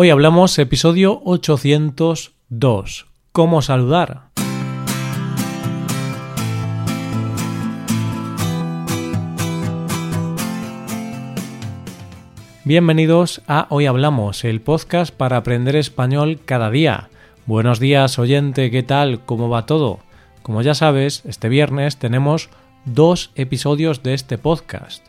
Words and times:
Hoy 0.00 0.10
hablamos 0.10 0.56
episodio 0.60 1.22
802. 1.24 3.06
¿Cómo 3.32 3.62
saludar? 3.62 4.28
Bienvenidos 12.62 13.42
a 13.48 13.66
Hoy 13.70 13.86
Hablamos, 13.86 14.44
el 14.44 14.60
podcast 14.60 15.12
para 15.12 15.38
aprender 15.38 15.74
español 15.74 16.38
cada 16.44 16.70
día. 16.70 17.08
Buenos 17.46 17.80
días, 17.80 18.20
oyente, 18.20 18.70
¿qué 18.70 18.84
tal? 18.84 19.24
¿Cómo 19.24 19.48
va 19.48 19.66
todo? 19.66 19.98
Como 20.44 20.62
ya 20.62 20.76
sabes, 20.76 21.24
este 21.26 21.48
viernes 21.48 21.96
tenemos 21.96 22.50
dos 22.84 23.32
episodios 23.34 24.04
de 24.04 24.14
este 24.14 24.38
podcast. 24.38 25.04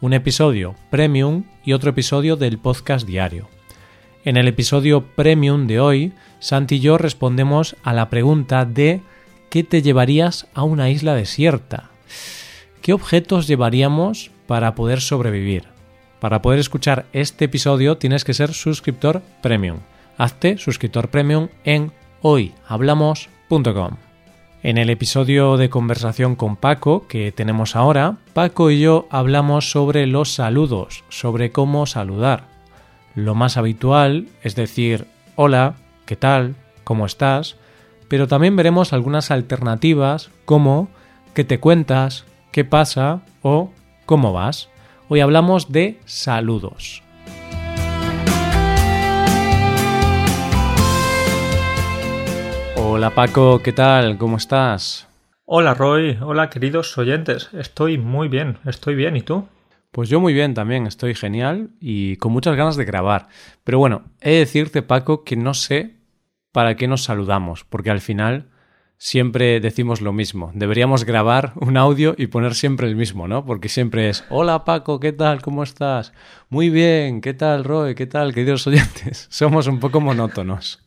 Un 0.00 0.12
episodio 0.12 0.76
premium 0.90 1.42
y 1.64 1.72
otro 1.72 1.90
episodio 1.90 2.36
del 2.36 2.58
podcast 2.58 3.04
diario. 3.04 3.57
En 4.28 4.36
el 4.36 4.46
episodio 4.46 5.06
premium 5.16 5.66
de 5.66 5.80
hoy, 5.80 6.12
Santi 6.38 6.74
y 6.74 6.80
yo 6.80 6.98
respondemos 6.98 7.76
a 7.82 7.94
la 7.94 8.10
pregunta 8.10 8.66
de 8.66 9.00
¿qué 9.48 9.64
te 9.64 9.80
llevarías 9.80 10.48
a 10.52 10.64
una 10.64 10.90
isla 10.90 11.14
desierta? 11.14 11.88
¿Qué 12.82 12.92
objetos 12.92 13.46
llevaríamos 13.46 14.30
para 14.46 14.74
poder 14.74 15.00
sobrevivir? 15.00 15.64
Para 16.20 16.42
poder 16.42 16.58
escuchar 16.58 17.06
este 17.14 17.46
episodio 17.46 17.96
tienes 17.96 18.22
que 18.22 18.34
ser 18.34 18.52
suscriptor 18.52 19.22
premium. 19.40 19.78
Hazte 20.18 20.58
suscriptor 20.58 21.08
premium 21.08 21.48
en 21.64 21.90
hoyhablamos.com. 22.20 23.96
En 24.62 24.76
el 24.76 24.90
episodio 24.90 25.56
de 25.56 25.70
conversación 25.70 26.36
con 26.36 26.56
Paco 26.56 27.06
que 27.08 27.32
tenemos 27.32 27.76
ahora, 27.76 28.18
Paco 28.34 28.70
y 28.70 28.78
yo 28.78 29.08
hablamos 29.10 29.70
sobre 29.70 30.06
los 30.06 30.34
saludos, 30.34 31.02
sobre 31.08 31.50
cómo 31.50 31.86
saludar. 31.86 32.57
Lo 33.18 33.34
más 33.34 33.56
habitual 33.56 34.28
es 34.44 34.54
decir 34.54 35.08
hola, 35.34 35.74
¿qué 36.06 36.14
tal? 36.14 36.54
¿Cómo 36.84 37.04
estás? 37.04 37.56
Pero 38.06 38.28
también 38.28 38.54
veremos 38.54 38.92
algunas 38.92 39.32
alternativas 39.32 40.30
como 40.44 40.88
¿qué 41.34 41.42
te 41.42 41.58
cuentas? 41.58 42.26
¿Qué 42.52 42.64
pasa? 42.64 43.22
o 43.42 43.72
¿cómo 44.06 44.32
vas? 44.32 44.68
Hoy 45.08 45.18
hablamos 45.18 45.72
de 45.72 45.98
saludos. 46.04 47.02
Hola 52.76 53.10
Paco, 53.16 53.60
¿qué 53.64 53.72
tal? 53.72 54.16
¿Cómo 54.16 54.36
estás? 54.36 55.08
Hola 55.44 55.74
Roy, 55.74 56.16
hola 56.22 56.50
queridos 56.50 56.96
oyentes, 56.96 57.50
estoy 57.52 57.98
muy 57.98 58.28
bien, 58.28 58.58
estoy 58.64 58.94
bien, 58.94 59.16
¿y 59.16 59.22
tú? 59.22 59.48
Pues 59.90 60.08
yo 60.08 60.20
muy 60.20 60.34
bien 60.34 60.54
también, 60.54 60.86
estoy 60.86 61.14
genial 61.14 61.70
y 61.80 62.16
con 62.16 62.32
muchas 62.32 62.56
ganas 62.56 62.76
de 62.76 62.84
grabar. 62.84 63.28
Pero 63.64 63.78
bueno, 63.78 64.04
he 64.20 64.32
de 64.32 64.38
decirte 64.40 64.82
Paco 64.82 65.24
que 65.24 65.36
no 65.36 65.54
sé 65.54 65.96
para 66.52 66.76
qué 66.76 66.88
nos 66.88 67.04
saludamos, 67.04 67.64
porque 67.64 67.90
al 67.90 68.00
final 68.00 68.50
siempre 68.98 69.60
decimos 69.60 70.00
lo 70.00 70.12
mismo. 70.12 70.50
Deberíamos 70.54 71.04
grabar 71.04 71.52
un 71.56 71.76
audio 71.76 72.14
y 72.18 72.26
poner 72.26 72.54
siempre 72.54 72.86
el 72.86 72.96
mismo, 72.96 73.28
¿no? 73.28 73.46
Porque 73.46 73.68
siempre 73.68 74.08
es, 74.10 74.24
hola 74.28 74.64
Paco, 74.64 75.00
¿qué 75.00 75.12
tal? 75.12 75.40
¿Cómo 75.40 75.62
estás? 75.62 76.12
Muy 76.50 76.68
bien, 76.68 77.20
¿qué 77.20 77.32
tal 77.32 77.64
Roy? 77.64 77.94
¿Qué 77.94 78.06
tal, 78.06 78.34
queridos 78.34 78.66
oyentes? 78.66 79.26
Somos 79.30 79.68
un 79.68 79.80
poco 79.80 80.00
monótonos. 80.00 80.80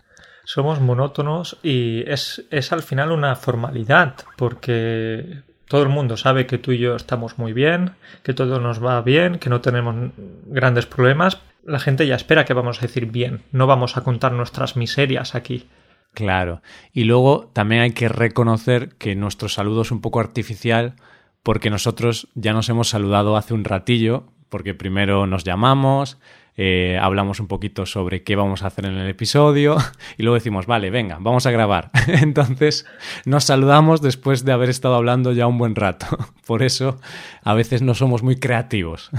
Somos 0.43 0.79
monótonos 0.81 1.57
y 1.63 2.03
es, 2.09 2.45
es 2.51 2.71
al 2.71 2.83
final 2.83 3.11
una 3.11 3.35
formalidad, 3.35 4.15
porque 4.37 5.43
todo 5.71 5.83
el 5.83 5.89
mundo 5.89 6.17
sabe 6.17 6.47
que 6.47 6.57
tú 6.57 6.73
y 6.73 6.79
yo 6.79 6.97
estamos 6.97 7.37
muy 7.37 7.53
bien, 7.53 7.91
que 8.23 8.33
todo 8.33 8.59
nos 8.59 8.83
va 8.83 9.01
bien, 9.01 9.39
que 9.39 9.49
no 9.49 9.61
tenemos 9.61 10.11
grandes 10.47 10.85
problemas. 10.85 11.39
La 11.63 11.79
gente 11.79 12.05
ya 12.05 12.15
espera 12.15 12.43
que 12.43 12.53
vamos 12.53 12.79
a 12.79 12.81
decir 12.81 13.05
bien, 13.05 13.43
no 13.53 13.67
vamos 13.67 13.95
a 13.95 14.03
contar 14.03 14.33
nuestras 14.33 14.75
miserias 14.75 15.33
aquí. 15.33 15.69
Claro. 16.13 16.61
Y 16.91 17.05
luego 17.05 17.49
también 17.53 17.83
hay 17.83 17.91
que 17.91 18.09
reconocer 18.09 18.89
que 18.95 19.15
nuestro 19.15 19.47
saludo 19.47 19.83
es 19.83 19.91
un 19.91 20.01
poco 20.01 20.19
artificial 20.19 20.95
porque 21.41 21.69
nosotros 21.69 22.27
ya 22.35 22.51
nos 22.51 22.67
hemos 22.67 22.89
saludado 22.89 23.37
hace 23.37 23.53
un 23.53 23.63
ratillo, 23.63 24.25
porque 24.49 24.73
primero 24.73 25.25
nos 25.25 25.45
llamamos, 25.45 26.17
eh, 26.63 26.99
hablamos 27.01 27.39
un 27.39 27.47
poquito 27.47 27.87
sobre 27.87 28.21
qué 28.21 28.35
vamos 28.35 28.61
a 28.61 28.67
hacer 28.67 28.85
en 28.85 28.95
el 28.95 29.09
episodio 29.09 29.77
y 30.19 30.21
luego 30.21 30.35
decimos, 30.35 30.67
vale, 30.67 30.91
venga, 30.91 31.17
vamos 31.19 31.47
a 31.47 31.51
grabar. 31.51 31.89
Entonces 32.07 32.85
nos 33.25 33.45
saludamos 33.45 34.03
después 34.03 34.45
de 34.45 34.51
haber 34.51 34.69
estado 34.69 34.93
hablando 34.93 35.31
ya 35.31 35.47
un 35.47 35.57
buen 35.57 35.73
rato. 35.73 36.05
Por 36.45 36.61
eso 36.61 36.99
a 37.43 37.55
veces 37.55 37.81
no 37.81 37.95
somos 37.95 38.21
muy 38.21 38.35
creativos. 38.35 39.09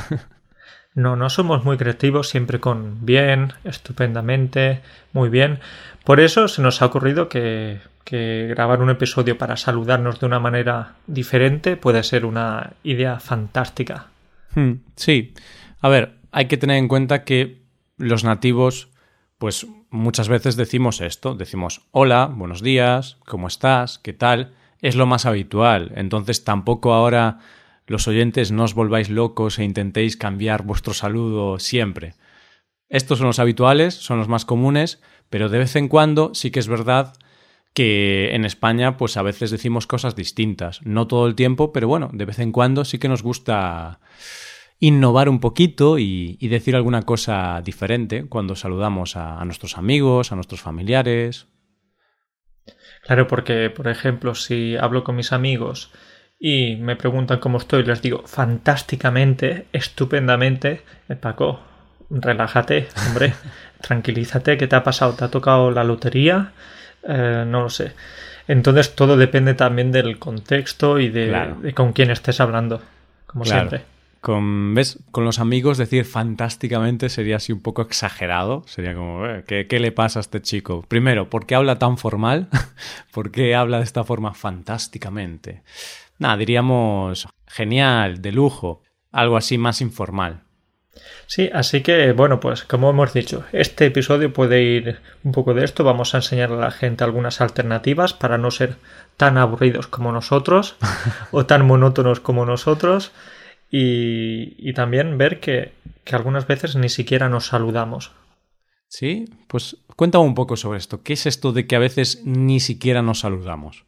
No, 0.94 1.16
no 1.16 1.30
somos 1.30 1.64
muy 1.64 1.76
creativos, 1.78 2.28
siempre 2.28 2.60
con 2.60 3.04
bien, 3.04 3.54
estupendamente, 3.64 4.80
muy 5.12 5.28
bien. 5.28 5.58
Por 6.04 6.20
eso 6.20 6.46
se 6.46 6.62
nos 6.62 6.80
ha 6.80 6.86
ocurrido 6.86 7.28
que, 7.28 7.80
que 8.04 8.46
grabar 8.50 8.80
un 8.80 8.90
episodio 8.90 9.36
para 9.36 9.56
saludarnos 9.56 10.20
de 10.20 10.26
una 10.26 10.38
manera 10.38 10.92
diferente 11.08 11.76
puede 11.76 12.04
ser 12.04 12.24
una 12.24 12.74
idea 12.84 13.18
fantástica. 13.18 14.06
Hmm, 14.54 14.74
sí. 14.94 15.34
A 15.80 15.88
ver, 15.88 16.21
hay 16.32 16.46
que 16.46 16.56
tener 16.56 16.78
en 16.78 16.88
cuenta 16.88 17.24
que 17.24 17.62
los 17.98 18.24
nativos, 18.24 18.88
pues 19.38 19.66
muchas 19.90 20.28
veces 20.28 20.56
decimos 20.56 21.00
esto, 21.02 21.34
decimos 21.34 21.82
hola, 21.90 22.26
buenos 22.34 22.62
días, 22.62 23.18
¿cómo 23.26 23.46
estás? 23.46 23.98
¿Qué 23.98 24.14
tal? 24.14 24.54
Es 24.80 24.96
lo 24.96 25.06
más 25.06 25.26
habitual. 25.26 25.92
Entonces 25.94 26.42
tampoco 26.42 26.94
ahora 26.94 27.38
los 27.86 28.08
oyentes 28.08 28.50
no 28.50 28.64
os 28.64 28.74
volváis 28.74 29.10
locos 29.10 29.58
e 29.58 29.64
intentéis 29.64 30.16
cambiar 30.16 30.64
vuestro 30.64 30.94
saludo 30.94 31.58
siempre. 31.58 32.14
Estos 32.88 33.18
son 33.18 33.26
los 33.26 33.38
habituales, 33.38 33.94
son 33.94 34.18
los 34.18 34.28
más 34.28 34.44
comunes, 34.44 35.02
pero 35.28 35.50
de 35.50 35.58
vez 35.58 35.76
en 35.76 35.88
cuando 35.88 36.34
sí 36.34 36.50
que 36.50 36.60
es 36.60 36.68
verdad 36.68 37.12
que 37.74 38.34
en 38.34 38.44
España 38.44 38.96
pues 38.96 39.16
a 39.16 39.22
veces 39.22 39.50
decimos 39.50 39.86
cosas 39.86 40.16
distintas. 40.16 40.80
No 40.82 41.06
todo 41.06 41.26
el 41.26 41.34
tiempo, 41.34 41.72
pero 41.72 41.88
bueno, 41.88 42.08
de 42.12 42.24
vez 42.24 42.38
en 42.38 42.52
cuando 42.52 42.86
sí 42.86 42.98
que 42.98 43.08
nos 43.08 43.22
gusta 43.22 44.00
innovar 44.82 45.28
un 45.28 45.38
poquito 45.38 45.98
y, 45.98 46.36
decir 46.48 46.74
alguna 46.74 47.02
cosa 47.02 47.62
diferente 47.64 48.26
cuando 48.28 48.56
saludamos 48.56 49.16
a 49.16 49.42
nuestros 49.44 49.78
amigos, 49.78 50.32
a 50.32 50.34
nuestros 50.34 50.60
familiares. 50.60 51.46
Claro, 53.02 53.28
porque, 53.28 53.70
por 53.70 53.86
ejemplo, 53.86 54.34
si 54.34 54.76
hablo 54.76 55.04
con 55.04 55.14
mis 55.14 55.32
amigos 55.32 55.92
y 56.38 56.74
me 56.76 56.96
preguntan 56.96 57.38
cómo 57.38 57.58
estoy, 57.58 57.84
les 57.84 58.02
digo 58.02 58.22
fantásticamente, 58.26 59.66
estupendamente, 59.72 60.82
eh, 61.08 61.14
Paco, 61.14 61.60
relájate, 62.10 62.88
hombre, 63.06 63.34
tranquilízate, 63.80 64.56
¿qué 64.56 64.66
te 64.66 64.74
ha 64.76 64.82
pasado? 64.82 65.14
¿Te 65.14 65.24
ha 65.24 65.30
tocado 65.30 65.70
la 65.70 65.84
lotería? 65.84 66.52
Eh, 67.06 67.44
no 67.46 67.62
lo 67.62 67.70
sé. 67.70 67.92
Entonces 68.48 68.96
todo 68.96 69.16
depende 69.16 69.54
también 69.54 69.92
del 69.92 70.18
contexto 70.18 70.98
y 70.98 71.08
de, 71.08 71.72
con 71.74 71.92
quién 71.92 72.10
estés 72.10 72.40
hablando, 72.40 72.82
como 73.26 73.44
siempre. 73.44 73.91
Con, 74.22 74.74
¿ves? 74.74 75.00
con 75.10 75.24
los 75.24 75.38
amigos 75.40 75.76
decir 75.76 76.06
fantásticamente 76.06 77.10
sería 77.10 77.36
así 77.36 77.52
un 77.52 77.60
poco 77.60 77.82
exagerado. 77.82 78.62
Sería 78.66 78.94
como, 78.94 79.26
eh, 79.26 79.44
¿qué, 79.46 79.66
¿qué, 79.66 79.80
le 79.80 79.92
pasa 79.92 80.20
a 80.20 80.22
este 80.22 80.40
chico? 80.40 80.82
Primero, 80.88 81.28
¿por 81.28 81.44
qué 81.44 81.56
habla 81.56 81.78
tan 81.78 81.98
formal? 81.98 82.48
¿Por 83.12 83.30
qué 83.32 83.54
habla 83.54 83.78
de 83.78 83.84
esta 83.84 84.04
forma 84.04 84.32
fantásticamente? 84.32 85.62
nada, 86.22 86.36
diríamos 86.36 87.28
genial, 87.46 88.22
de 88.22 88.32
lujo, 88.32 88.82
algo 89.10 89.36
así 89.36 89.58
más 89.58 89.82
informal. 89.82 90.44
Sí, 91.26 91.50
así 91.52 91.82
que 91.82 92.12
bueno, 92.12 92.38
pues 92.38 92.64
como 92.64 92.90
hemos 92.90 93.12
dicho, 93.12 93.44
este 93.52 93.86
episodio 93.86 94.32
puede 94.32 94.62
ir 94.62 95.00
un 95.24 95.32
poco 95.32 95.54
de 95.54 95.64
esto, 95.64 95.84
vamos 95.84 96.14
a 96.14 96.18
enseñar 96.18 96.52
a 96.52 96.56
la 96.56 96.70
gente 96.70 97.04
algunas 97.04 97.40
alternativas 97.40 98.12
para 98.12 98.38
no 98.38 98.50
ser 98.50 98.76
tan 99.16 99.38
aburridos 99.38 99.86
como 99.86 100.12
nosotros 100.12 100.76
o 101.32 101.44
tan 101.46 101.66
monótonos 101.66 102.20
como 102.20 102.46
nosotros 102.46 103.12
y, 103.74 104.72
también 104.74 105.16
ver 105.16 105.40
que, 105.40 105.72
que 106.04 106.14
algunas 106.14 106.46
veces 106.46 106.76
ni 106.76 106.90
siquiera 106.90 107.30
nos 107.30 107.46
saludamos. 107.46 108.12
Sí, 108.86 109.24
pues 109.48 109.78
cuéntame 109.96 110.24
un 110.24 110.34
poco 110.34 110.58
sobre 110.58 110.78
esto. 110.78 111.02
¿Qué 111.02 111.14
es 111.14 111.24
esto 111.24 111.52
de 111.52 111.66
que 111.66 111.76
a 111.76 111.78
veces 111.78 112.20
ni 112.24 112.60
siquiera 112.60 113.00
nos 113.00 113.20
saludamos? 113.20 113.86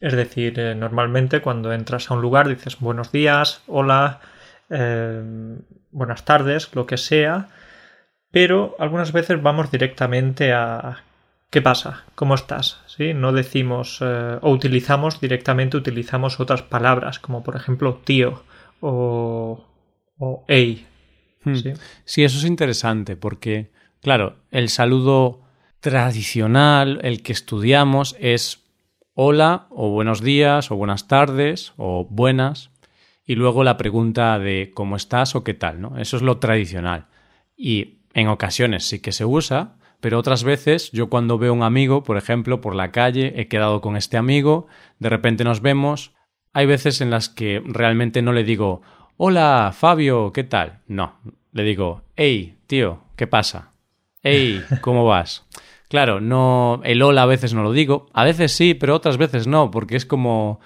Es 0.00 0.14
decir, 0.14 0.58
eh, 0.58 0.74
normalmente 0.74 1.42
cuando 1.42 1.74
entras 1.74 2.10
a 2.10 2.14
un 2.14 2.22
lugar 2.22 2.48
dices 2.48 2.80
buenos 2.80 3.12
días, 3.12 3.62
hola, 3.66 4.20
eh, 4.70 5.22
buenas 5.90 6.24
tardes, 6.24 6.74
lo 6.74 6.86
que 6.86 6.96
sea, 6.96 7.48
pero 8.30 8.74
algunas 8.78 9.12
veces 9.12 9.42
vamos 9.42 9.70
directamente 9.70 10.54
a 10.54 11.04
¿qué 11.50 11.60
pasa? 11.60 12.04
¿Cómo 12.14 12.34
estás? 12.34 12.80
¿Sí? 12.86 13.12
No 13.12 13.32
decimos 13.32 13.98
eh, 14.00 14.38
o 14.40 14.50
utilizamos 14.50 15.20
directamente, 15.20 15.76
utilizamos 15.76 16.40
otras 16.40 16.62
palabras 16.62 17.18
como 17.18 17.42
por 17.42 17.56
ejemplo 17.56 18.00
tío 18.02 18.42
o, 18.80 19.64
o 20.18 20.44
hey. 20.48 20.86
Hmm. 21.42 21.54
¿sí? 22.04 22.22
eso 22.22 22.38
es 22.38 22.44
interesante 22.44 23.16
porque, 23.16 23.70
claro, 24.02 24.36
el 24.50 24.68
saludo 24.68 25.40
tradicional, 25.80 27.00
el 27.02 27.22
que 27.22 27.32
estudiamos, 27.32 28.14
es 28.20 28.64
hola 29.14 29.66
o 29.70 29.90
buenos 29.90 30.20
días 30.20 30.70
o 30.70 30.76
buenas 30.76 31.08
tardes 31.08 31.72
o 31.76 32.06
buenas 32.08 32.70
y 33.24 33.34
luego 33.34 33.64
la 33.64 33.76
pregunta 33.76 34.38
de 34.38 34.72
cómo 34.74 34.96
estás 34.96 35.34
o 35.34 35.44
qué 35.44 35.54
tal, 35.54 35.80
¿no? 35.80 35.98
Eso 35.98 36.16
es 36.16 36.22
lo 36.22 36.38
tradicional. 36.38 37.06
Y 37.56 38.00
en 38.12 38.28
ocasiones 38.28 38.86
sí 38.86 39.00
que 39.00 39.12
se 39.12 39.24
usa, 39.24 39.76
pero 40.00 40.18
otras 40.18 40.44
veces 40.44 40.90
yo 40.92 41.08
cuando 41.10 41.38
veo 41.38 41.52
a 41.52 41.56
un 41.56 41.62
amigo, 41.62 42.02
por 42.02 42.16
ejemplo, 42.16 42.60
por 42.60 42.74
la 42.74 42.90
calle, 42.90 43.34
he 43.36 43.48
quedado 43.48 43.80
con 43.80 43.96
este 43.96 44.16
amigo, 44.16 44.66
de 44.98 45.10
repente 45.10 45.44
nos 45.44 45.60
vemos, 45.60 46.12
hay 46.52 46.66
veces 46.66 47.00
en 47.00 47.10
las 47.10 47.28
que 47.28 47.62
realmente 47.64 48.22
no 48.22 48.32
le 48.32 48.44
digo, 48.44 48.82
hola, 49.16 49.72
Fabio, 49.76 50.32
¿qué 50.32 50.44
tal? 50.44 50.80
No, 50.86 51.18
le 51.52 51.62
digo, 51.62 52.02
hey, 52.16 52.58
tío, 52.66 53.02
¿qué 53.16 53.26
pasa? 53.26 53.72
Hey, 54.22 54.64
¿cómo 54.80 55.04
vas? 55.04 55.46
Claro, 55.88 56.20
no, 56.20 56.80
el 56.84 57.02
hola 57.02 57.22
a 57.22 57.26
veces 57.26 57.52
no 57.54 57.62
lo 57.62 57.72
digo, 57.72 58.08
a 58.12 58.24
veces 58.24 58.52
sí, 58.52 58.74
pero 58.74 58.94
otras 58.94 59.16
veces 59.16 59.46
no, 59.46 59.70
porque 59.70 59.96
es 59.96 60.06
como, 60.06 60.60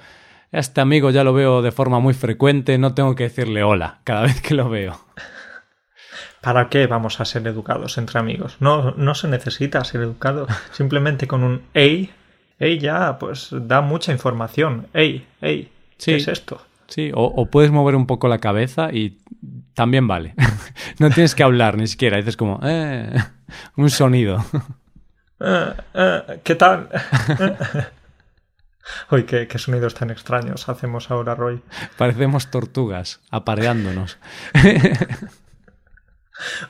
este 0.52 0.80
amigo 0.80 1.10
ya 1.10 1.24
lo 1.24 1.32
veo 1.32 1.62
de 1.62 1.72
forma 1.72 1.98
muy 1.98 2.14
frecuente, 2.14 2.78
no 2.78 2.94
tengo 2.94 3.14
que 3.14 3.24
decirle 3.24 3.62
hola 3.62 4.00
cada 4.04 4.22
vez 4.22 4.40
que 4.40 4.54
lo 4.54 4.68
veo. 4.68 5.00
¿Para 6.40 6.68
qué 6.68 6.86
vamos 6.86 7.20
a 7.20 7.24
ser 7.24 7.46
educados 7.46 7.96
entre 7.96 8.20
amigos? 8.20 8.58
No, 8.60 8.92
no 8.92 9.14
se 9.14 9.28
necesita 9.28 9.82
ser 9.82 10.02
educado. 10.02 10.46
Simplemente 10.72 11.26
con 11.26 11.42
un 11.42 11.62
hey, 11.72 12.10
hey 12.58 12.78
ya, 12.78 13.18
pues 13.18 13.48
da 13.50 13.80
mucha 13.80 14.12
información. 14.12 14.86
Hey, 14.92 15.26
hey, 15.40 15.72
¿qué 15.98 16.16
es 16.16 16.28
esto? 16.28 16.60
Sí, 16.88 17.10
o, 17.14 17.46
puedes 17.46 17.70
mover 17.70 17.96
un 17.96 18.06
poco 18.06 18.28
la 18.28 18.38
cabeza 18.38 18.92
y 18.92 19.18
también 19.74 20.06
vale. 20.06 20.34
no 20.98 21.10
tienes 21.10 21.34
que 21.34 21.42
hablar 21.42 21.76
ni 21.76 21.86
siquiera, 21.86 22.16
dices 22.16 22.36
como, 22.36 22.60
eh, 22.62 23.12
un 23.76 23.90
sonido. 23.90 24.44
Eh, 25.46 25.74
eh, 25.94 26.40
¿Qué 26.44 26.54
tal? 26.54 26.88
Uy, 29.10 29.24
qué, 29.24 29.48
qué, 29.48 29.58
sonidos 29.58 29.92
tan 29.92 30.10
extraños 30.10 30.68
hacemos 30.68 31.10
ahora, 31.10 31.34
Roy. 31.34 31.60
Parecemos 31.98 32.52
tortugas, 32.52 33.20
apareándonos. 33.30 34.16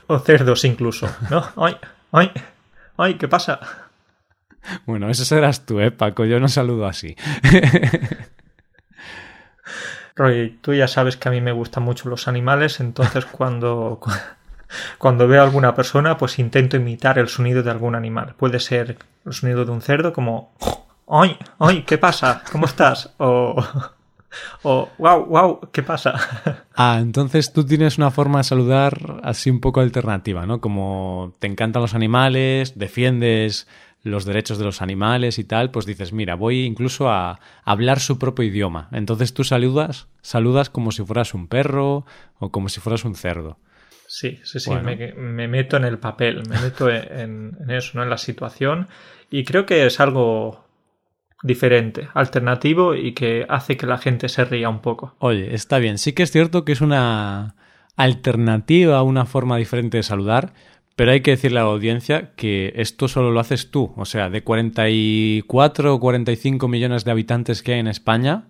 o 0.07 0.19
cerdos 0.19 0.65
incluso, 0.65 1.07
¿no? 1.29 1.45
¡Ay! 1.55 1.77
¡Ay! 2.11 2.31
¡Ay! 2.97 3.13
¿Qué 3.13 3.27
pasa? 3.27 3.59
Bueno, 4.87 5.09
ese 5.09 5.25
serás 5.25 5.65
tú, 5.65 5.79
¿eh, 5.79 5.91
Paco? 5.91 6.25
Yo 6.25 6.39
no 6.39 6.47
saludo 6.47 6.87
así. 6.87 7.15
Roy, 10.15 10.57
tú 10.61 10.73
ya 10.73 10.87
sabes 10.87 11.17
que 11.17 11.27
a 11.27 11.31
mí 11.31 11.41
me 11.41 11.51
gustan 11.51 11.83
mucho 11.83 12.07
los 12.09 12.27
animales, 12.27 12.79
entonces 12.79 13.25
cuando, 13.31 13.99
cuando 14.97 15.27
veo 15.27 15.41
a 15.41 15.45
alguna 15.45 15.75
persona, 15.75 16.17
pues 16.17 16.39
intento 16.39 16.77
imitar 16.77 17.19
el 17.19 17.27
sonido 17.27 17.63
de 17.63 17.71
algún 17.71 17.95
animal. 17.95 18.35
Puede 18.37 18.59
ser 18.59 18.97
el 19.25 19.33
sonido 19.33 19.65
de 19.65 19.71
un 19.71 19.81
cerdo 19.81 20.13
como 20.13 20.53
¡Ay! 21.07 21.37
¡Ay! 21.59 21.83
¿Qué 21.83 21.97
pasa? 21.97 22.41
¿Cómo 22.51 22.65
estás? 22.65 23.13
O, 23.17 23.63
o 24.63 24.89
¡Wow! 24.97 25.25
¡Wow! 25.25 25.59
¿Qué 25.71 25.83
pasa? 25.83 26.15
Ah, 26.77 26.97
entonces 26.99 27.53
tú 27.53 27.65
tienes 27.65 27.97
una 27.97 28.11
forma 28.11 28.39
de 28.39 28.43
saludar 28.43 29.21
así 29.23 29.49
un 29.49 29.61
poco 29.61 29.79
alternativa, 29.79 30.45
¿no? 30.45 30.59
Como 30.59 31.33
te 31.39 31.47
encantan 31.47 31.81
los 31.81 31.93
animales, 31.93 32.77
defiendes 32.77 33.65
los 34.05 34.23
derechos 34.23 34.59
de 34.59 34.65
los 34.65 34.83
animales 34.83 35.39
y 35.39 35.43
tal, 35.43 35.71
pues 35.71 35.87
dices, 35.87 36.13
mira, 36.13 36.35
voy 36.35 36.63
incluso 36.63 37.09
a 37.09 37.39
hablar 37.63 37.99
su 37.99 38.19
propio 38.19 38.45
idioma. 38.45 38.87
Entonces 38.91 39.33
tú 39.33 39.43
saludas, 39.43 40.07
saludas 40.21 40.69
como 40.69 40.91
si 40.91 41.03
fueras 41.03 41.33
un 41.33 41.47
perro 41.47 42.05
o 42.37 42.51
como 42.51 42.69
si 42.69 42.79
fueras 42.79 43.03
un 43.03 43.15
cerdo. 43.15 43.57
Sí, 44.07 44.39
sí, 44.43 44.59
sí, 44.59 44.69
me, 44.69 45.47
meto 45.47 45.77
en 45.77 45.85
el 45.85 45.97
papel, 45.97 46.43
me 46.47 46.61
meto 46.61 46.87
en, 46.87 47.57
en, 47.59 47.69
eso, 47.71 47.93
¿no? 47.95 48.03
En 48.03 48.11
la 48.11 48.19
situación. 48.19 48.87
Y 49.31 49.43
creo 49.43 49.65
que 49.65 49.87
es 49.87 49.99
algo 49.99 50.63
diferente, 51.41 52.07
alternativo 52.13 52.93
y 52.93 53.13
que 53.13 53.47
hace 53.49 53.75
que 53.75 53.87
la 53.87 53.97
gente 53.97 54.29
se 54.29 54.45
ría 54.45 54.69
un 54.69 54.81
poco. 54.81 55.15
Oye, 55.17 55.55
está 55.55 55.79
bien. 55.79 55.97
Sí 55.97 56.13
que 56.13 56.21
es 56.21 56.31
cierto 56.31 56.63
que 56.63 56.73
es 56.73 56.81
una 56.81 57.55
alternativa, 57.95 59.01
una 59.01 59.25
forma 59.25 59.57
diferente 59.57 59.97
de 59.97 60.03
saludar, 60.03 60.53
pero 60.95 61.11
hay 61.11 61.21
que 61.21 61.31
decirle 61.31 61.59
a 61.59 61.63
la 61.63 61.69
audiencia 61.69 62.33
que 62.35 62.73
esto 62.75 63.07
solo 63.07 63.31
lo 63.31 63.39
haces 63.39 63.69
tú. 63.69 63.93
O 63.97 64.05
sea, 64.05 64.29
de 64.29 64.43
44 64.43 65.93
o 65.93 65.99
45 65.99 66.67
millones 66.67 67.03
de 67.03 67.11
habitantes 67.11 67.61
que 67.61 67.73
hay 67.73 67.79
en 67.79 67.87
España, 67.87 68.47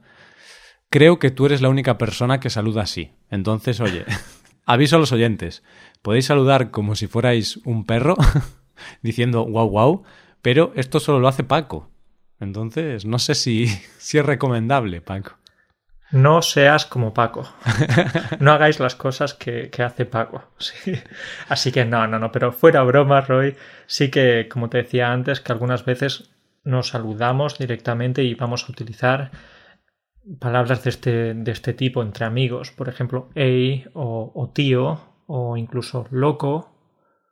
creo 0.90 1.18
que 1.18 1.32
tú 1.32 1.48
eres 1.48 1.62
la 1.62 1.70
única 1.70 1.98
persona 1.98 2.40
que 2.40 2.52
saluda 2.52 2.84
así. 2.84 3.12
Entonces, 3.30 3.80
oye, 3.80 4.06
aviso 4.66 4.96
a 4.96 5.00
los 5.00 5.12
oyentes. 5.12 5.64
Podéis 6.02 6.26
saludar 6.26 6.70
como 6.70 6.96
si 6.96 7.08
fuerais 7.08 7.58
un 7.66 7.86
perro, 7.86 8.16
diciendo 9.02 9.46
wow, 9.46 9.70
wow, 9.70 10.04
pero 10.44 10.72
esto 10.76 11.00
solo 11.00 11.20
lo 11.20 11.28
hace 11.28 11.44
Paco. 11.44 11.90
Entonces, 12.40 13.06
no 13.06 13.18
sé 13.18 13.34
si, 13.34 13.68
si 13.98 14.20
es 14.20 14.26
recomendable, 14.26 15.02
Paco. 15.02 15.38
No 16.12 16.42
seas 16.42 16.86
como 16.86 17.14
Paco. 17.14 17.44
No 18.40 18.52
hagáis 18.52 18.80
las 18.80 18.96
cosas 18.96 19.34
que, 19.34 19.72
hace 19.84 20.06
Paco. 20.06 20.44
Así 21.50 21.72
que 21.72 21.86
no, 21.86 22.08
no, 22.08 22.20
no. 22.20 22.32
Pero 22.32 22.52
fuera 22.52 22.84
broma, 22.84 23.22
Roy, 23.22 23.56
sí 23.88 24.12
que, 24.12 24.48
como 24.50 24.70
te 24.70 24.78
decía 24.80 25.12
antes, 25.12 25.42
que 25.42 25.52
algunas 25.52 25.86
veces 25.86 26.32
nos 26.64 26.90
saludamos 26.90 27.58
directamente 27.58 28.24
y 28.24 28.36
vamos 28.36 28.66
a 28.66 28.72
utilizar 28.72 29.32
palabras 30.40 30.84
de 30.84 30.90
este, 30.90 31.34
de 31.34 31.52
este 31.52 31.74
tipo 31.74 32.02
entre 32.02 32.26
amigos. 32.26 32.72
Por 32.72 32.90
ejemplo, 32.90 33.30
hey 33.36 33.86
o, 33.94 34.32
o 34.34 34.50
tío 34.50 35.00
o 35.28 35.58
incluso 35.58 36.08
loco. 36.12 36.72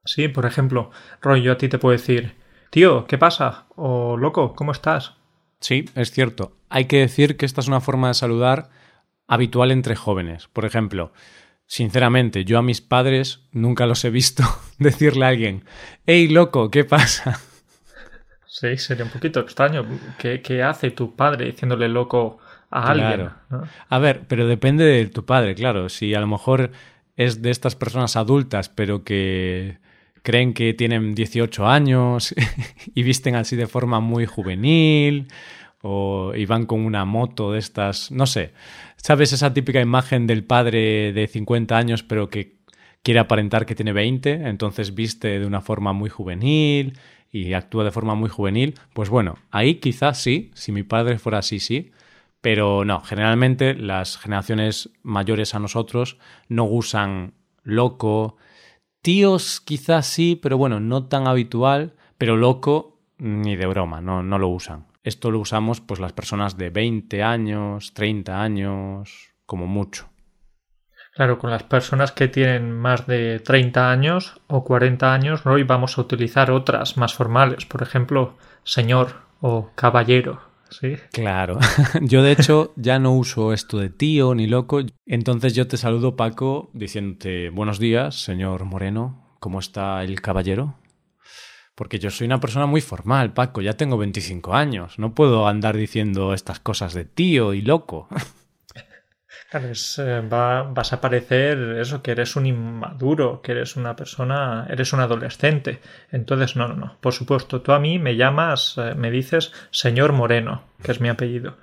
Sí, 0.06 0.28
por 0.28 0.46
ejemplo, 0.46 0.92
Roy, 1.22 1.42
yo 1.42 1.54
a 1.54 1.58
ti 1.58 1.70
te 1.70 1.80
puedo 1.80 1.94
decir 1.94 2.36
tío, 2.74 3.06
¿qué 3.06 3.20
pasa? 3.20 3.68
O 3.76 4.18
loco, 4.18 4.56
¿cómo 4.56 4.72
estás? 4.72 5.16
Sí, 5.64 5.86
es 5.96 6.12
cierto. 6.12 6.58
Hay 6.68 6.86
que 6.86 7.00
decir 7.00 7.38
que 7.38 7.46
esta 7.46 7.62
es 7.62 7.70
una 7.70 7.80
forma 7.80 8.10
de 8.10 8.16
saludar 8.16 8.70
habitual 9.28 9.72
entre 9.72 9.96
jóvenes. 9.96 10.50
Por 10.50 10.66
ejemplo, 10.66 11.14
sinceramente, 11.68 12.44
yo 12.44 12.60
a 12.60 12.62
mis 12.62 12.82
padres 12.82 13.48
nunca 13.54 13.86
los 13.86 14.04
he 14.04 14.10
visto 14.10 14.44
decirle 14.78 15.24
a 15.24 15.30
alguien, 15.30 15.64
¡Hey, 16.06 16.28
loco, 16.28 16.70
¿qué 16.70 16.84
pasa? 16.84 17.40
Sí, 18.46 18.76
sería 18.76 19.06
un 19.06 19.12
poquito 19.12 19.40
extraño. 19.40 19.86
¿Qué, 20.18 20.64
hace 20.64 20.92
tu 20.92 21.16
padre 21.16 21.46
diciéndole 21.46 21.88
loco 21.88 22.40
a 22.70 22.92
alguien? 22.92 23.30
A 23.88 24.00
ver, 24.00 24.24
pero 24.28 24.46
depende 24.46 24.84
de 24.84 25.06
tu 25.06 25.24
padre, 25.24 25.56
claro. 25.56 25.88
Si 25.88 26.14
a 26.14 26.20
lo 26.20 26.28
mejor 26.28 26.72
es 27.16 27.42
de 27.42 27.52
estas 27.52 27.78
personas 27.78 28.18
adultas, 28.18 28.68
pero 28.68 29.06
que 29.06 29.78
creen 30.24 30.54
que 30.54 30.74
tienen 30.74 31.14
18 31.14 31.68
años 31.68 32.34
y 32.96 33.04
visten 33.04 33.36
así 33.36 33.56
de 33.56 33.68
forma 33.68 34.00
muy 34.00 34.26
juvenil 34.26 35.28
o 35.82 36.34
y 36.36 36.46
van 36.46 36.66
con 36.66 36.80
una 36.80 37.06
moto 37.06 37.52
de 37.52 37.60
estas, 37.60 38.10
no 38.12 38.26
sé, 38.26 38.54
¿sabes 38.96 39.34
esa 39.34 39.54
típica 39.54 39.82
imagen 39.82 40.26
del 40.26 40.44
padre 40.44 41.14
de 41.14 41.28
50 41.28 41.78
años 41.78 42.04
pero 42.04 42.30
que 42.30 42.56
quiere 43.04 43.20
aparentar 43.20 43.66
que 43.66 43.76
tiene 43.76 43.92
20, 43.92 44.48
entonces 44.48 44.96
viste 44.96 45.40
de 45.40 45.46
una 45.46 45.62
forma 45.62 45.92
muy 45.92 46.10
juvenil 46.10 46.98
y 47.32 47.54
actúa 47.54 47.84
de 47.84 47.92
forma 47.92 48.16
muy 48.16 48.30
juvenil? 48.30 48.76
Pues 48.94 49.10
bueno, 49.10 49.36
ahí 49.52 49.76
quizás 49.76 50.22
sí, 50.22 50.52
si 50.56 50.72
mi 50.72 50.84
padre 50.84 51.20
fuera 51.20 51.40
así, 51.40 51.60
sí, 51.60 51.92
pero 52.40 52.86
no, 52.86 53.02
generalmente 53.02 53.74
las 53.74 54.18
generaciones 54.18 54.90
mayores 55.02 55.54
a 55.54 55.60
nosotros 55.60 56.18
no 56.48 56.64
usan 56.64 57.34
loco, 57.64 58.38
Tíos 59.04 59.60
quizás 59.60 60.08
sí, 60.08 60.40
pero 60.42 60.58
bueno, 60.58 60.80
no 60.80 61.08
tan 61.08 61.28
habitual, 61.28 61.94
pero 62.18 62.38
loco 62.38 63.02
ni 63.18 63.58
de 63.58 63.66
broma, 63.66 64.00
no, 64.00 64.24
no 64.24 64.40
lo 64.40 64.48
usan. 64.48 64.88
Esto 65.04 65.30
lo 65.30 65.40
usamos 65.40 65.82
pues 65.82 66.00
las 66.00 66.14
personas 66.14 66.58
de 66.58 66.70
20 66.70 67.22
años, 67.22 67.94
30 67.94 68.42
años, 68.42 69.34
como 69.46 69.68
mucho. 69.68 70.10
Claro, 71.16 71.38
con 71.38 71.52
las 71.52 71.64
personas 71.64 72.14
que 72.14 72.30
tienen 72.30 72.72
más 72.72 73.06
de 73.06 73.42
30 73.42 73.92
años 73.92 74.40
o 74.48 74.64
40 74.64 75.14
años, 75.14 75.46
hoy 75.46 75.64
vamos 75.64 75.98
a 75.98 76.02
utilizar 76.02 76.50
otras 76.50 76.96
más 76.96 77.14
formales, 77.14 77.66
por 77.66 77.84
ejemplo, 77.84 78.38
señor 78.64 79.16
o 79.42 79.72
caballero. 79.76 80.53
Claro. 81.12 81.60
Yo 82.02 82.24
de 82.24 82.32
hecho 82.32 82.74
ya 82.76 83.00
no 83.00 83.14
uso 83.14 83.54
esto 83.54 83.78
de 83.78 83.90
tío 83.90 84.36
ni 84.36 84.48
loco. 84.48 84.82
Entonces 85.06 85.54
yo 85.56 85.68
te 85.68 85.78
saludo 85.78 86.16
Paco 86.16 86.70
diciéndote 86.74 87.50
buenos 87.50 87.80
días, 87.80 88.22
señor 88.24 88.66
Moreno. 88.66 89.38
¿Cómo 89.40 89.60
está 89.60 90.04
el 90.04 90.22
caballero? 90.22 90.76
Porque 91.76 91.98
yo 92.00 92.12
soy 92.12 92.26
una 92.26 92.40
persona 92.40 92.66
muy 92.66 92.82
formal, 92.82 93.34
Paco. 93.34 93.62
Ya 93.62 93.74
tengo 93.74 93.98
25 93.98 94.54
años. 94.54 95.00
No 95.00 95.16
puedo 95.16 95.48
andar 95.48 95.76
diciendo 95.76 96.34
estas 96.34 96.60
cosas 96.60 96.94
de 96.94 97.06
tío 97.06 97.54
y 97.54 97.62
loco. 97.62 98.08
Eh, 99.54 100.22
vas 100.30 100.94
a 100.94 101.02
parecer 101.02 101.78
eso, 101.80 102.02
que 102.02 102.12
eres 102.12 102.36
un 102.36 102.46
inmaduro, 102.46 103.42
que 103.42 103.52
eres 103.52 103.76
una 103.76 103.96
persona, 103.96 104.66
eres 104.70 104.94
un 104.94 105.00
adolescente. 105.00 105.80
Entonces, 106.12 106.56
no, 106.56 106.68
no, 106.68 106.76
no. 106.76 106.98
Por 107.00 107.14
supuesto, 107.14 107.62
tú 107.62 107.72
a 107.72 107.80
mí 107.80 108.00
me 108.00 108.16
llamas, 108.16 108.76
eh, 108.78 108.96
me 108.96 109.12
dices 109.12 109.52
señor 109.72 110.14
Moreno, 110.14 110.64
que 110.82 110.92
es 110.92 111.02
mi 111.02 111.10
apellido. 111.10 111.58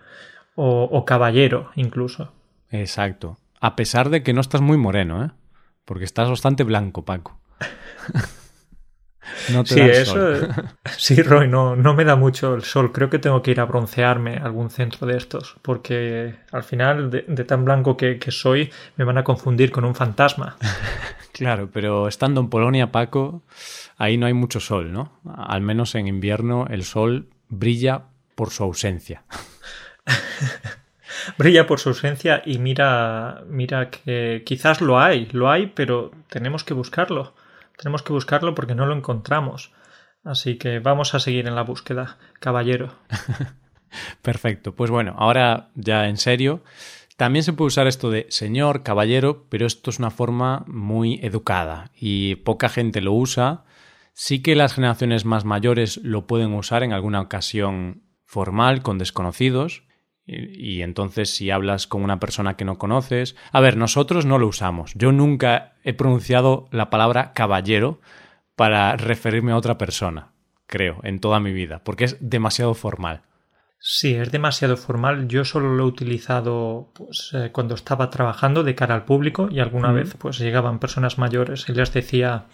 O, 0.54 0.84
o 0.84 1.04
caballero, 1.04 1.70
incluso. 1.74 2.32
Exacto. 2.70 3.38
A 3.60 3.76
pesar 3.76 4.10
de 4.10 4.22
que 4.22 4.32
no 4.32 4.40
estás 4.40 4.60
muy 4.60 4.76
moreno, 4.76 5.24
¿eh? 5.24 5.30
Porque 5.84 6.04
estás 6.04 6.28
bastante 6.28 6.64
blanco, 6.64 7.04
Paco. 7.04 7.40
No 9.52 9.64
te 9.64 9.74
sí, 9.74 9.80
da 9.80 9.86
el 9.86 9.90
eso. 9.92 10.12
sol. 10.12 10.54
Sí, 10.96 11.22
Roy, 11.22 11.48
no, 11.48 11.76
no 11.76 11.94
me 11.94 12.04
da 12.04 12.16
mucho 12.16 12.54
el 12.54 12.62
sol. 12.62 12.92
Creo 12.92 13.10
que 13.10 13.18
tengo 13.18 13.42
que 13.42 13.50
ir 13.50 13.60
a 13.60 13.64
broncearme 13.64 14.36
a 14.36 14.44
algún 14.44 14.70
centro 14.70 15.06
de 15.06 15.16
estos. 15.16 15.56
Porque 15.62 16.34
al 16.52 16.62
final, 16.62 17.10
de, 17.10 17.24
de 17.26 17.44
tan 17.44 17.64
blanco 17.64 17.96
que, 17.96 18.18
que 18.18 18.30
soy, 18.30 18.70
me 18.96 19.04
van 19.04 19.18
a 19.18 19.24
confundir 19.24 19.70
con 19.70 19.84
un 19.84 19.94
fantasma. 19.94 20.56
Claro, 21.32 21.70
pero 21.72 22.06
estando 22.06 22.42
en 22.42 22.50
Polonia, 22.50 22.92
Paco, 22.92 23.42
ahí 23.96 24.18
no 24.18 24.26
hay 24.26 24.34
mucho 24.34 24.60
sol, 24.60 24.92
¿no? 24.92 25.12
Al 25.24 25.62
menos 25.62 25.94
en 25.94 26.06
invierno 26.06 26.66
el 26.68 26.84
sol 26.84 27.28
brilla 27.48 28.02
por 28.34 28.50
su 28.50 28.62
ausencia. 28.62 29.22
Brilla 31.38 31.66
por 31.66 31.78
su 31.80 31.90
ausencia 31.90 32.42
y 32.44 32.58
mira, 32.58 33.42
mira 33.48 33.90
que 33.90 34.42
quizás 34.44 34.80
lo 34.80 34.98
hay, 34.98 35.28
lo 35.32 35.50
hay, 35.50 35.66
pero 35.68 36.10
tenemos 36.28 36.64
que 36.64 36.74
buscarlo. 36.74 37.34
Tenemos 37.80 38.02
que 38.02 38.12
buscarlo 38.12 38.54
porque 38.54 38.74
no 38.74 38.84
lo 38.84 38.94
encontramos. 38.94 39.72
Así 40.22 40.58
que 40.58 40.80
vamos 40.80 41.14
a 41.14 41.20
seguir 41.20 41.48
en 41.48 41.54
la 41.54 41.62
búsqueda, 41.62 42.18
caballero. 42.38 42.92
Perfecto. 44.22 44.74
Pues 44.74 44.90
bueno, 44.90 45.14
ahora 45.16 45.70
ya 45.74 46.06
en 46.06 46.18
serio, 46.18 46.62
también 47.16 47.42
se 47.42 47.54
puede 47.54 47.68
usar 47.68 47.86
esto 47.86 48.10
de 48.10 48.26
señor, 48.28 48.82
caballero, 48.82 49.46
pero 49.48 49.66
esto 49.66 49.88
es 49.88 49.98
una 49.98 50.10
forma 50.10 50.62
muy 50.66 51.20
educada 51.22 51.90
y 51.94 52.34
poca 52.36 52.68
gente 52.68 53.00
lo 53.00 53.14
usa. 53.14 53.64
Sí 54.12 54.42
que 54.42 54.56
las 54.56 54.74
generaciones 54.74 55.24
más 55.24 55.46
mayores 55.46 55.96
lo 56.02 56.26
pueden 56.26 56.52
usar 56.52 56.82
en 56.82 56.92
alguna 56.92 57.22
ocasión 57.22 58.02
formal 58.26 58.82
con 58.82 58.98
desconocidos. 58.98 59.84
Y, 60.32 60.76
y, 60.76 60.82
entonces 60.82 61.30
si 61.30 61.50
hablas 61.50 61.86
con 61.86 62.02
una 62.02 62.20
persona 62.20 62.56
que 62.56 62.64
no 62.64 62.78
conoces... 62.78 63.36
A 63.52 63.60
ver, 63.60 63.76
nosotros 63.76 64.26
no 64.26 64.38
lo 64.38 64.46
usamos. 64.46 64.92
Yo 64.94 65.10
nunca 65.10 65.74
he 65.82 65.92
pronunciado 65.92 66.68
la 66.70 66.90
palabra 66.90 67.32
caballero 67.32 68.00
para 68.54 68.96
referirme 68.96 69.52
a 69.52 69.56
otra 69.56 69.78
persona, 69.78 70.32
creo, 70.66 71.00
en 71.02 71.18
toda 71.18 71.40
mi 71.40 71.52
vida, 71.52 71.82
porque 71.82 72.04
es 72.04 72.16
demasiado 72.20 72.74
formal. 72.74 73.22
Sí, 73.78 74.14
es 74.14 74.30
demasiado 74.30 74.76
formal. 74.76 75.26
Yo 75.26 75.44
solo 75.46 75.74
lo 75.74 75.84
he 75.84 75.86
utilizado 75.86 76.92
pues, 76.94 77.30
eh, 77.32 77.50
cuando 77.50 77.74
estaba 77.74 78.10
trabajando 78.10 78.62
de 78.62 78.74
cara 78.74 78.94
al 78.94 79.06
público 79.06 79.48
y 79.50 79.60
alguna 79.60 79.90
vez 79.90 80.14
pues 80.18 80.38
llegaban 80.38 80.78
personas 80.78 81.16
mayores 81.16 81.66
y 81.68 81.72
les 81.72 81.92
decía 81.94 82.44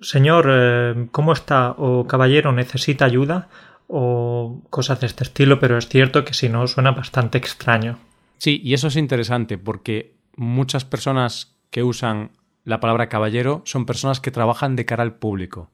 Señor, 0.00 0.46
eh, 0.48 1.08
¿cómo 1.10 1.32
está? 1.32 1.72
o 1.72 2.06
Caballero, 2.06 2.52
¿necesita 2.52 3.04
ayuda? 3.04 3.48
O 3.88 4.62
cosas 4.70 5.00
de 5.00 5.06
este 5.06 5.24
estilo, 5.24 5.60
pero 5.60 5.78
es 5.78 5.88
cierto 5.88 6.24
que 6.24 6.34
si 6.34 6.48
no 6.48 6.66
suena 6.66 6.92
bastante 6.92 7.38
extraño. 7.38 7.98
Sí, 8.38 8.60
y 8.62 8.74
eso 8.74 8.88
es 8.88 8.96
interesante 8.96 9.58
porque 9.58 10.14
muchas 10.36 10.84
personas 10.84 11.56
que 11.70 11.82
usan 11.82 12.30
la 12.64 12.80
palabra 12.80 13.08
caballero 13.08 13.62
son 13.64 13.86
personas 13.86 14.20
que 14.20 14.30
trabajan 14.30 14.76
de 14.76 14.86
cara 14.86 15.02
al 15.02 15.14
público. 15.14 15.70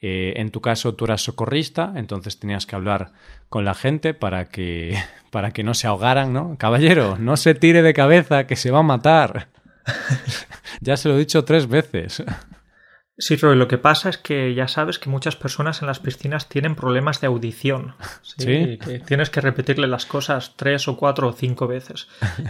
Eh, 0.00 0.34
en 0.36 0.50
tu 0.50 0.60
caso 0.60 0.94
tú 0.94 1.04
eras 1.04 1.22
socorrista, 1.22 1.92
entonces 1.94 2.40
tenías 2.40 2.66
que 2.66 2.74
hablar 2.74 3.12
con 3.48 3.64
la 3.64 3.74
gente 3.74 4.14
para 4.14 4.46
que, 4.46 4.98
para 5.30 5.52
que 5.52 5.62
no 5.62 5.74
se 5.74 5.86
ahogaran, 5.86 6.32
¿no? 6.32 6.56
Caballero, 6.58 7.16
no 7.18 7.36
se 7.36 7.54
tire 7.54 7.82
de 7.82 7.94
cabeza, 7.94 8.46
que 8.46 8.56
se 8.56 8.72
va 8.72 8.80
a 8.80 8.82
matar. 8.82 9.48
ya 10.80 10.96
se 10.96 11.08
lo 11.08 11.14
he 11.14 11.18
dicho 11.20 11.44
tres 11.44 11.68
veces. 11.68 12.22
Sí, 13.18 13.36
Roy, 13.36 13.56
lo 13.56 13.68
que 13.68 13.76
pasa 13.76 14.08
es 14.08 14.16
que 14.16 14.54
ya 14.54 14.68
sabes 14.68 14.98
que 14.98 15.10
muchas 15.10 15.36
personas 15.36 15.82
en 15.82 15.86
las 15.86 16.00
piscinas 16.00 16.48
tienen 16.48 16.74
problemas 16.74 17.20
de 17.20 17.26
audición. 17.26 17.94
Sí. 18.22 18.34
¿Sí? 18.38 18.78
Que 18.78 19.00
tienes 19.00 19.28
que 19.28 19.42
repetirle 19.42 19.86
las 19.86 20.06
cosas 20.06 20.54
tres 20.56 20.88
o 20.88 20.96
cuatro 20.96 21.28
o 21.28 21.32
cinco 21.32 21.66
veces. 21.66 22.08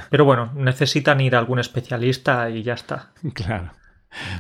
Pero 0.09 0.25
bueno, 0.25 0.52
necesitan 0.54 1.21
ir 1.21 1.35
a 1.35 1.40
algún 1.40 1.59
especialista 1.59 2.49
y 2.50 2.62
ya 2.62 2.75
está. 2.75 3.12
Claro. 3.35 3.73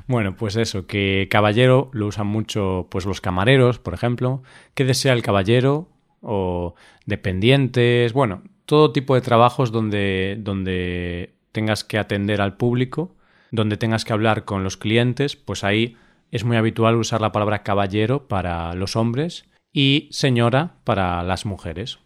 Bueno, 0.06 0.36
pues 0.36 0.56
eso, 0.56 0.86
que 0.86 1.28
caballero 1.30 1.90
lo 1.94 2.06
usan 2.06 2.26
mucho 2.26 2.88
pues 2.90 3.06
los 3.06 3.20
camareros, 3.20 3.78
por 3.78 3.94
ejemplo. 3.94 4.42
¿Qué 4.74 4.84
desea 4.84 5.14
el 5.14 5.22
caballero? 5.22 5.88
O 6.20 6.74
dependientes, 7.06 8.12
bueno, 8.12 8.42
todo 8.66 8.92
tipo 8.92 9.14
de 9.14 9.22
trabajos 9.22 9.72
donde, 9.72 10.36
donde 10.38 11.34
tengas 11.52 11.84
que 11.84 11.98
atender 11.98 12.40
al 12.40 12.56
público, 12.56 13.16
donde 13.50 13.76
tengas 13.76 14.04
que 14.04 14.12
hablar 14.12 14.44
con 14.44 14.62
los 14.62 14.76
clientes, 14.76 15.36
pues 15.36 15.64
ahí 15.64 15.96
es 16.32 16.44
muy 16.44 16.56
habitual 16.56 16.96
usar 16.96 17.20
la 17.20 17.30
palabra 17.30 17.62
caballero 17.62 18.26
para 18.26 18.74
los 18.74 18.96
hombres 18.96 19.44
y 19.70 20.08
señora 20.10 20.76
para 20.82 21.22
las 21.22 21.46
mujeres. 21.46 21.98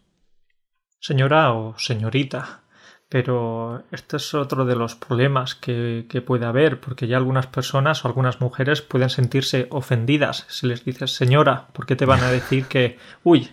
Señora 1.01 1.53
o 1.53 1.79
señorita. 1.79 2.65
Pero 3.09 3.85
este 3.93 4.17
es 4.17 4.35
otro 4.35 4.65
de 4.65 4.75
los 4.75 4.97
problemas 4.97 5.55
que, 5.55 6.07
que, 6.09 6.23
puede 6.23 6.45
haber, 6.45 6.81
porque 6.81 7.07
ya 7.07 7.17
algunas 7.17 7.47
personas 7.47 8.05
o 8.05 8.09
algunas 8.09 8.41
mujeres 8.41 8.83
pueden 8.83 9.11
sentirse 9.11 9.69
ofendidas 9.71 10.45
si 10.49 10.67
les 10.67 10.85
dices 10.85 11.15
señora, 11.15 11.69
porque 11.73 11.95
te 11.95 12.05
van 12.05 12.25
a 12.25 12.33
decir 12.33 12.65
que, 12.65 12.99
uy, 13.23 13.51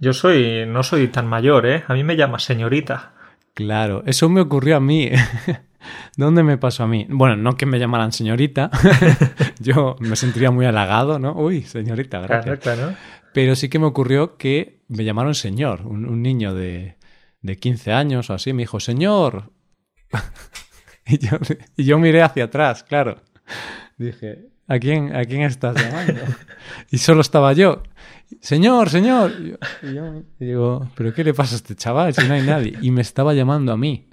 yo 0.00 0.12
soy, 0.12 0.66
no 0.66 0.82
soy 0.82 1.06
tan 1.06 1.28
mayor, 1.28 1.66
¿eh? 1.66 1.84
A 1.86 1.94
mí 1.94 2.02
me 2.02 2.16
llama 2.16 2.40
señorita. 2.40 3.12
Claro, 3.54 4.02
eso 4.04 4.28
me 4.28 4.40
ocurrió 4.40 4.76
a 4.76 4.80
mí. 4.80 5.12
¿Dónde 6.16 6.42
me 6.42 6.58
pasó 6.58 6.84
a 6.84 6.88
mí? 6.88 7.06
Bueno, 7.08 7.36
no 7.36 7.56
que 7.56 7.66
me 7.66 7.78
llamaran 7.78 8.12
señorita, 8.12 8.70
yo 9.60 9.96
me 10.00 10.16
sentiría 10.16 10.50
muy 10.50 10.66
halagado, 10.66 11.18
¿no? 11.18 11.34
Uy, 11.34 11.62
señorita, 11.62 12.20
gracias. 12.20 12.58
Claro, 12.60 12.76
claro. 12.78 12.96
Pero 13.32 13.54
sí 13.56 13.68
que 13.68 13.78
me 13.78 13.86
ocurrió 13.86 14.36
que 14.36 14.82
me 14.88 15.04
llamaron 15.04 15.34
señor, 15.34 15.82
un, 15.82 16.06
un 16.06 16.22
niño 16.22 16.54
de, 16.54 16.96
de 17.42 17.56
15 17.56 17.92
años 17.92 18.30
o 18.30 18.34
así, 18.34 18.52
me 18.52 18.62
dijo, 18.62 18.80
señor. 18.80 19.52
y, 21.06 21.18
yo, 21.18 21.38
y 21.76 21.84
yo 21.84 21.98
miré 21.98 22.22
hacia 22.22 22.44
atrás, 22.44 22.82
claro. 22.82 23.20
Dije, 23.96 24.46
¿a 24.66 24.78
quién, 24.78 25.14
¿a 25.14 25.24
quién 25.24 25.42
estás 25.42 25.76
llamando? 25.76 26.20
y 26.90 26.98
solo 26.98 27.20
estaba 27.20 27.52
yo. 27.52 27.82
Señor, 28.40 28.90
señor. 28.90 29.32
Y 29.40 29.48
yo, 29.50 29.56
y 29.82 29.94
yo 29.94 30.22
digo, 30.38 30.90
¿pero 30.94 31.14
qué 31.14 31.24
le 31.24 31.34
pasa 31.34 31.54
a 31.54 31.56
este 31.56 31.74
chaval 31.74 32.14
si 32.14 32.26
no 32.26 32.34
hay 32.34 32.42
nadie? 32.42 32.78
Y 32.82 32.90
me 32.90 33.00
estaba 33.00 33.34
llamando 33.34 33.72
a 33.72 33.76
mí. 33.76 34.07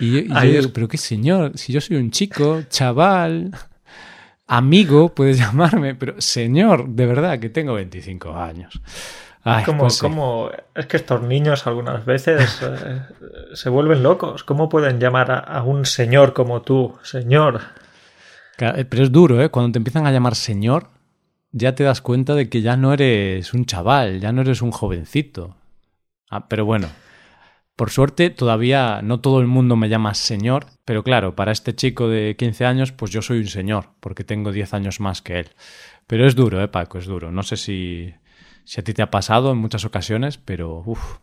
Y 0.00 0.12
yo, 0.12 0.18
y 0.20 0.28
yo 0.28 0.60
digo, 0.60 0.72
¿pero 0.72 0.88
qué 0.88 0.96
señor? 0.96 1.52
Si 1.56 1.72
yo 1.72 1.80
soy 1.80 1.96
un 1.96 2.10
chico, 2.10 2.62
chaval, 2.68 3.50
amigo, 4.46 5.14
puedes 5.14 5.38
llamarme, 5.38 5.94
pero 5.94 6.20
señor, 6.20 6.88
de 6.88 7.06
verdad 7.06 7.38
que 7.38 7.48
tengo 7.48 7.74
25 7.74 8.34
años. 8.34 8.80
Ay, 9.42 9.64
como, 9.64 9.80
pues 9.84 9.94
sí. 9.94 10.00
como, 10.00 10.50
es 10.74 10.86
que 10.86 10.98
estos 10.98 11.22
niños 11.22 11.66
algunas 11.66 12.04
veces 12.04 12.60
eh, 12.62 13.02
se 13.54 13.70
vuelven 13.70 14.02
locos. 14.02 14.44
¿Cómo 14.44 14.68
pueden 14.68 15.00
llamar 15.00 15.30
a, 15.30 15.38
a, 15.38 15.62
un 15.62 15.86
señor 15.86 16.34
como 16.34 16.60
tú, 16.60 16.94
señor? 17.02 17.60
Pero 18.58 19.02
es 19.02 19.10
duro, 19.10 19.42
¿eh? 19.42 19.48
Cuando 19.48 19.72
te 19.72 19.78
empiezan 19.78 20.06
a 20.06 20.12
llamar 20.12 20.34
señor, 20.34 20.88
ya 21.52 21.74
te 21.74 21.84
das 21.84 22.02
cuenta 22.02 22.34
de 22.34 22.50
que 22.50 22.60
ya 22.60 22.76
no 22.76 22.92
eres 22.92 23.54
un 23.54 23.64
chaval, 23.64 24.20
ya 24.20 24.32
no 24.32 24.42
eres 24.42 24.60
un 24.60 24.70
jovencito. 24.70 25.56
Ah, 26.30 26.46
pero 26.48 26.64
bueno, 26.64 26.88
por 27.80 27.88
suerte 27.88 28.28
todavía 28.28 29.00
no 29.00 29.20
todo 29.20 29.40
el 29.40 29.46
mundo 29.46 29.74
me 29.74 29.88
llama 29.88 30.12
señor, 30.12 30.66
pero 30.84 31.02
claro, 31.02 31.34
para 31.34 31.50
este 31.50 31.74
chico 31.74 32.10
de 32.10 32.36
15 32.36 32.66
años, 32.66 32.92
pues 32.92 33.10
yo 33.10 33.22
soy 33.22 33.38
un 33.38 33.46
señor, 33.46 33.86
porque 34.00 34.22
tengo 34.22 34.52
10 34.52 34.74
años 34.74 35.00
más 35.00 35.22
que 35.22 35.38
él. 35.38 35.48
Pero 36.06 36.26
es 36.26 36.36
duro, 36.36 36.62
¿eh, 36.62 36.68
Paco? 36.68 36.98
Es 36.98 37.06
duro. 37.06 37.32
No 37.32 37.42
sé 37.42 37.56
si 37.56 38.12
si 38.64 38.82
a 38.82 38.84
ti 38.84 38.92
te 38.92 39.00
ha 39.00 39.10
pasado 39.10 39.52
en 39.52 39.56
muchas 39.56 39.86
ocasiones, 39.86 40.36
pero 40.36 40.82
uff. 40.84 41.20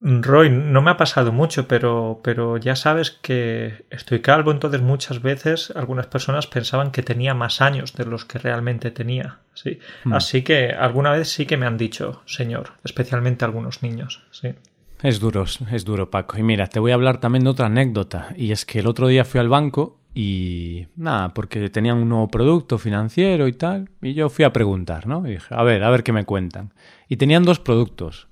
Roy, 0.00 0.50
no 0.50 0.82
me 0.82 0.92
ha 0.92 0.96
pasado 0.96 1.32
mucho, 1.32 1.66
pero, 1.66 2.20
pero 2.22 2.58
ya 2.58 2.76
sabes 2.76 3.10
que 3.10 3.84
estoy 3.90 4.20
calvo, 4.20 4.52
entonces 4.52 4.82
muchas 4.82 5.20
veces 5.20 5.72
algunas 5.74 6.06
personas 6.06 6.46
pensaban 6.46 6.92
que 6.92 7.02
tenía 7.02 7.34
más 7.34 7.60
años 7.60 7.92
de 7.94 8.04
los 8.04 8.24
que 8.24 8.38
realmente 8.38 8.92
tenía. 8.92 9.40
¿sí? 9.54 9.80
Hmm. 10.04 10.12
Así 10.12 10.42
que 10.42 10.68
alguna 10.68 11.10
vez 11.10 11.28
sí 11.28 11.44
que 11.44 11.56
me 11.56 11.66
han 11.66 11.76
dicho 11.76 12.22
señor, 12.24 12.74
especialmente 12.84 13.44
algunos 13.44 13.82
niños. 13.82 14.22
Sí. 14.30 14.54
Es 15.02 15.18
duro, 15.18 15.44
es 15.72 15.84
duro, 15.84 16.10
Paco. 16.10 16.38
Y 16.38 16.44
mira, 16.44 16.68
te 16.68 16.78
voy 16.78 16.92
a 16.92 16.94
hablar 16.94 17.18
también 17.18 17.42
de 17.42 17.50
otra 17.50 17.66
anécdota. 17.66 18.28
Y 18.36 18.52
es 18.52 18.64
que 18.64 18.78
el 18.78 18.86
otro 18.86 19.08
día 19.08 19.24
fui 19.24 19.40
al 19.40 19.48
banco 19.48 19.98
y 20.14 20.86
nada, 20.94 21.34
porque 21.34 21.68
tenían 21.70 21.96
un 21.96 22.08
nuevo 22.08 22.28
producto 22.28 22.78
financiero 22.78 23.48
y 23.48 23.52
tal, 23.54 23.88
y 24.00 24.12
yo 24.14 24.28
fui 24.28 24.44
a 24.44 24.52
preguntar, 24.52 25.06
¿no? 25.06 25.26
Y 25.26 25.32
dije, 25.32 25.54
a 25.54 25.62
ver, 25.64 25.82
a 25.82 25.90
ver 25.90 26.04
qué 26.04 26.12
me 26.12 26.24
cuentan. 26.24 26.72
Y 27.08 27.16
tenían 27.16 27.42
dos 27.42 27.58
productos. 27.58 28.28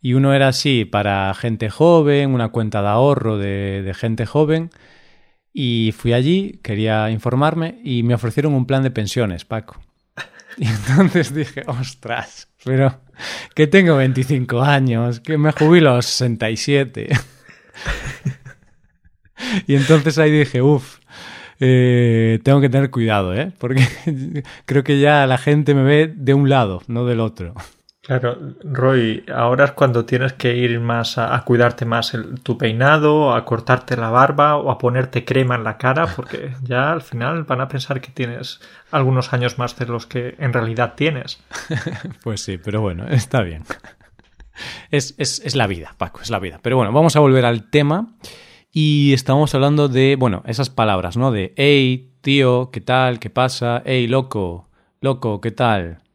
Y 0.00 0.14
uno 0.14 0.32
era 0.32 0.48
así 0.48 0.84
para 0.84 1.34
gente 1.34 1.68
joven, 1.68 2.32
una 2.32 2.50
cuenta 2.50 2.80
de 2.80 2.88
ahorro 2.88 3.38
de, 3.38 3.82
de 3.82 3.94
gente 3.94 4.24
joven. 4.24 4.70
Y 5.52 5.92
fui 5.96 6.12
allí, 6.12 6.60
quería 6.62 7.10
informarme 7.10 7.80
y 7.82 8.02
me 8.04 8.14
ofrecieron 8.14 8.54
un 8.54 8.66
plan 8.66 8.82
de 8.84 8.92
pensiones, 8.92 9.44
Paco. 9.44 9.80
Y 10.58 10.66
entonces 10.66 11.34
dije, 11.34 11.64
ostras, 11.66 12.48
pero 12.64 12.98
que 13.54 13.66
tengo 13.66 13.96
25 13.96 14.62
años, 14.62 15.20
que 15.20 15.36
me 15.36 15.52
jubilo 15.52 15.90
a 15.90 15.96
los 15.96 16.06
67. 16.06 17.08
Y 19.66 19.74
entonces 19.74 20.16
ahí 20.16 20.30
dije, 20.30 20.62
uff, 20.62 20.98
eh, 21.60 22.40
tengo 22.42 22.60
que 22.60 22.68
tener 22.68 22.90
cuidado, 22.90 23.34
¿eh? 23.34 23.52
Porque 23.58 23.86
creo 24.64 24.82
que 24.82 24.98
ya 24.98 25.26
la 25.26 25.38
gente 25.38 25.74
me 25.74 25.82
ve 25.82 26.12
de 26.14 26.34
un 26.34 26.48
lado, 26.48 26.82
no 26.86 27.04
del 27.04 27.20
otro. 27.20 27.54
Claro, 28.06 28.38
Roy, 28.62 29.24
ahora 29.34 29.64
es 29.64 29.72
cuando 29.72 30.04
tienes 30.04 30.32
que 30.34 30.54
ir 30.54 30.78
más 30.78 31.18
a, 31.18 31.42
cuidarte 31.42 31.84
más 31.84 32.14
el, 32.14 32.40
tu 32.40 32.56
peinado, 32.56 33.34
a 33.34 33.44
cortarte 33.44 33.96
la 33.96 34.10
barba 34.10 34.58
o 34.58 34.70
a 34.70 34.78
ponerte 34.78 35.24
crema 35.24 35.56
en 35.56 35.64
la 35.64 35.76
cara, 35.76 36.06
porque 36.14 36.52
ya 36.62 36.92
al 36.92 37.02
final 37.02 37.42
van 37.42 37.62
a 37.62 37.66
pensar 37.66 38.00
que 38.00 38.12
tienes 38.12 38.60
algunos 38.92 39.32
años 39.32 39.58
más 39.58 39.76
de 39.76 39.86
los 39.86 40.06
que 40.06 40.36
en 40.38 40.52
realidad 40.52 40.94
tienes. 40.94 41.42
pues 42.22 42.42
sí, 42.42 42.58
pero 42.58 42.80
bueno, 42.80 43.08
está 43.08 43.42
bien. 43.42 43.64
Es, 44.92 45.16
es, 45.18 45.40
es 45.44 45.56
la 45.56 45.66
vida, 45.66 45.96
Paco, 45.98 46.20
es 46.22 46.30
la 46.30 46.38
vida. 46.38 46.60
Pero 46.62 46.76
bueno, 46.76 46.92
vamos 46.92 47.16
a 47.16 47.20
volver 47.20 47.44
al 47.44 47.70
tema 47.70 48.14
y 48.70 49.14
estamos 49.14 49.52
hablando 49.56 49.88
de, 49.88 50.14
bueno, 50.14 50.44
esas 50.46 50.70
palabras, 50.70 51.16
¿no? 51.16 51.32
De, 51.32 51.54
hey, 51.56 52.12
tío, 52.20 52.70
¿qué 52.70 52.80
tal? 52.80 53.18
¿Qué 53.18 53.30
pasa? 53.30 53.82
Hey, 53.84 54.06
loco, 54.06 54.68
loco, 55.00 55.40
¿qué 55.40 55.50
tal? 55.50 56.05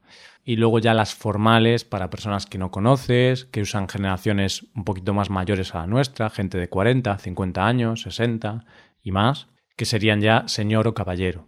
Y 0.52 0.58
luego 0.58 0.80
ya 0.80 0.94
las 0.94 1.16
formales 1.16 1.86
para 1.86 2.10
personas 2.10 2.46
que 2.46 2.58
no 2.58 2.72
conoces, 2.72 3.46
que 3.46 3.62
usan 3.62 3.88
generaciones 3.88 4.66
un 4.76 4.84
poquito 4.84 5.14
más 5.14 5.30
mayores 5.30 5.74
a 5.74 5.78
la 5.78 5.88
nuestra, 5.88 6.30
gente 6.30 6.58
de 6.58 6.68
40, 6.68 7.18
50 7.18 7.66
años, 7.66 8.02
60 8.02 8.66
y 9.02 9.14
más, 9.14 9.48
que 9.78 9.86
serían 9.86 10.20
ya 10.20 10.44
señor 10.50 10.90
o 10.90 10.94
caballero. 10.94 11.48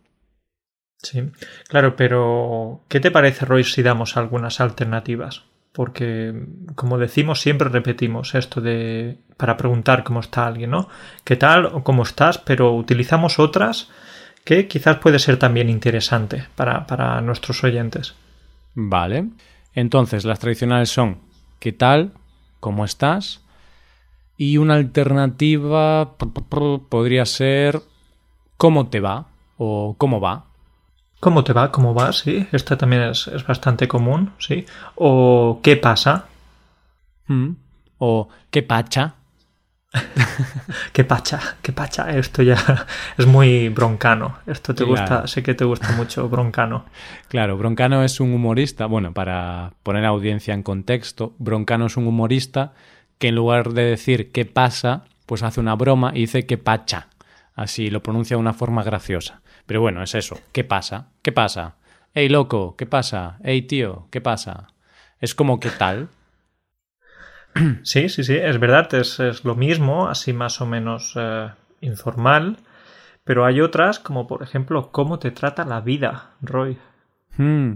Sí, 1.00 1.22
claro, 1.68 1.98
pero 1.98 2.86
¿qué 2.88 3.02
te 3.02 3.12
parece, 3.12 3.44
Roy, 3.44 3.66
si 3.66 3.84
damos 3.84 4.16
algunas 4.16 4.62
alternativas? 4.62 5.44
Porque, 5.74 6.34
como 6.76 6.98
decimos, 6.98 7.42
siempre 7.42 7.68
repetimos 7.68 8.36
esto 8.36 8.62
de 8.62 9.18
para 9.36 9.58
preguntar 9.58 10.06
cómo 10.06 10.22
está 10.22 10.48
alguien, 10.48 10.70
¿no? 10.70 10.88
¿Qué 11.26 11.36
tal 11.36 11.66
o 11.66 11.84
cómo 11.84 12.04
estás? 12.04 12.38
Pero 12.38 12.74
utilizamos 12.74 13.38
otras 13.38 13.90
que 14.46 14.70
quizás 14.70 15.00
puede 15.00 15.20
ser 15.20 15.36
también 15.36 15.70
interesante 15.70 16.46
para, 16.56 16.88
para 16.88 17.20
nuestros 17.20 17.66
oyentes. 17.66 18.16
Vale. 18.76 19.30
Entonces, 19.74 20.26
las 20.26 20.40
tradicionales 20.40 20.90
son 20.90 21.20
¿qué 21.60 21.72
tal? 21.72 22.14
¿Cómo 22.60 22.86
estás? 22.86 23.42
Y 24.38 24.58
una 24.58 24.76
alternativa 24.76 26.16
podría 26.90 27.26
ser 27.26 27.82
¿cómo 28.58 28.88
te 28.88 29.00
va? 29.00 29.28
o 29.58 29.96
¿cómo 29.98 30.20
va? 30.20 30.46
¿Cómo 31.20 31.44
te 31.44 31.54
va? 31.54 31.72
¿Cómo 31.72 31.94
va? 31.94 32.12
Sí, 32.12 32.48
esta 32.52 32.78
también 32.78 33.04
es, 33.04 33.30
bastante 33.48 33.88
común, 33.88 34.34
sí. 34.40 34.66
O 34.96 35.60
¿qué 35.64 35.78
pasa? 35.78 36.26
Mm. 37.28 37.52
O 38.00 38.28
¿qué 38.52 38.62
pacha? 38.62 39.16
Qué 40.94 41.04
pacha, 41.04 41.40
qué 41.62 41.72
pacha. 41.72 42.10
Esto 42.10 42.42
ya 42.42 42.58
es 43.18 43.26
muy 43.26 43.70
broncano. 43.70 44.40
Esto 44.48 44.74
te 44.74 44.84
gusta, 44.84 45.28
sé 45.28 45.44
que 45.44 45.54
te 45.54 45.66
gusta 45.66 45.92
mucho 45.94 46.28
broncano. 46.30 46.86
Claro, 47.28 47.58
broncano 47.58 48.04
es 48.04 48.20
un 48.20 48.34
humorista. 48.34 48.86
Bueno, 48.86 49.14
para 49.14 49.74
poner 49.84 50.06
a 50.06 50.10
audiencia 50.10 50.54
en 50.54 50.64
contexto, 50.64 51.34
broncano 51.38 51.88
es 51.88 51.98
un 51.98 52.08
humorista 52.08 52.74
que 53.20 53.30
en 53.30 53.36
lugar 53.36 53.74
de 53.74 53.84
decir 53.84 54.32
qué 54.32 54.46
pasa, 54.46 55.06
pues 55.26 55.44
hace 55.44 55.60
una 55.60 55.76
broma 55.76 56.12
y 56.14 56.22
dice 56.22 56.46
qué 56.46 56.58
pacha. 56.58 57.08
Así 57.56 57.90
lo 57.90 58.02
pronuncia 58.02 58.36
de 58.36 58.42
una 58.42 58.54
forma 58.54 58.84
graciosa. 58.84 59.42
Pero 59.66 59.82
bueno, 59.82 60.04
es 60.04 60.16
eso. 60.16 60.40
¿Qué 60.52 60.64
pasa? 60.64 61.08
¿Qué 61.22 61.32
pasa? 61.32 61.76
Ey, 62.14 62.30
loco, 62.30 62.76
¿qué 62.76 62.86
pasa? 62.86 63.38
Ey, 63.44 63.64
tío, 63.64 64.08
¿qué 64.12 64.22
pasa? 64.22 64.68
Es 65.20 65.36
como 65.36 65.60
qué 65.60 65.70
tal. 65.70 66.10
Sí, 67.84 68.10
sí, 68.10 68.24
sí, 68.24 68.36
es 68.36 68.60
verdad, 68.60 68.94
es, 68.94 69.20
lo 69.44 69.56
mismo, 69.56 70.08
así 70.08 70.34
más 70.34 70.62
o 70.62 70.66
menos 70.66 71.14
eh, 71.16 71.50
informal, 71.82 72.58
pero 73.24 73.46
hay 73.46 73.62
otras 73.62 74.00
como 74.00 74.28
por 74.28 74.44
ejemplo 74.44 74.92
cómo 74.92 75.20
te 75.20 75.32
trata 75.32 75.66
la 75.66 75.82
vida, 75.82 76.32
Roy. 76.42 76.78
Hmm, 77.38 77.74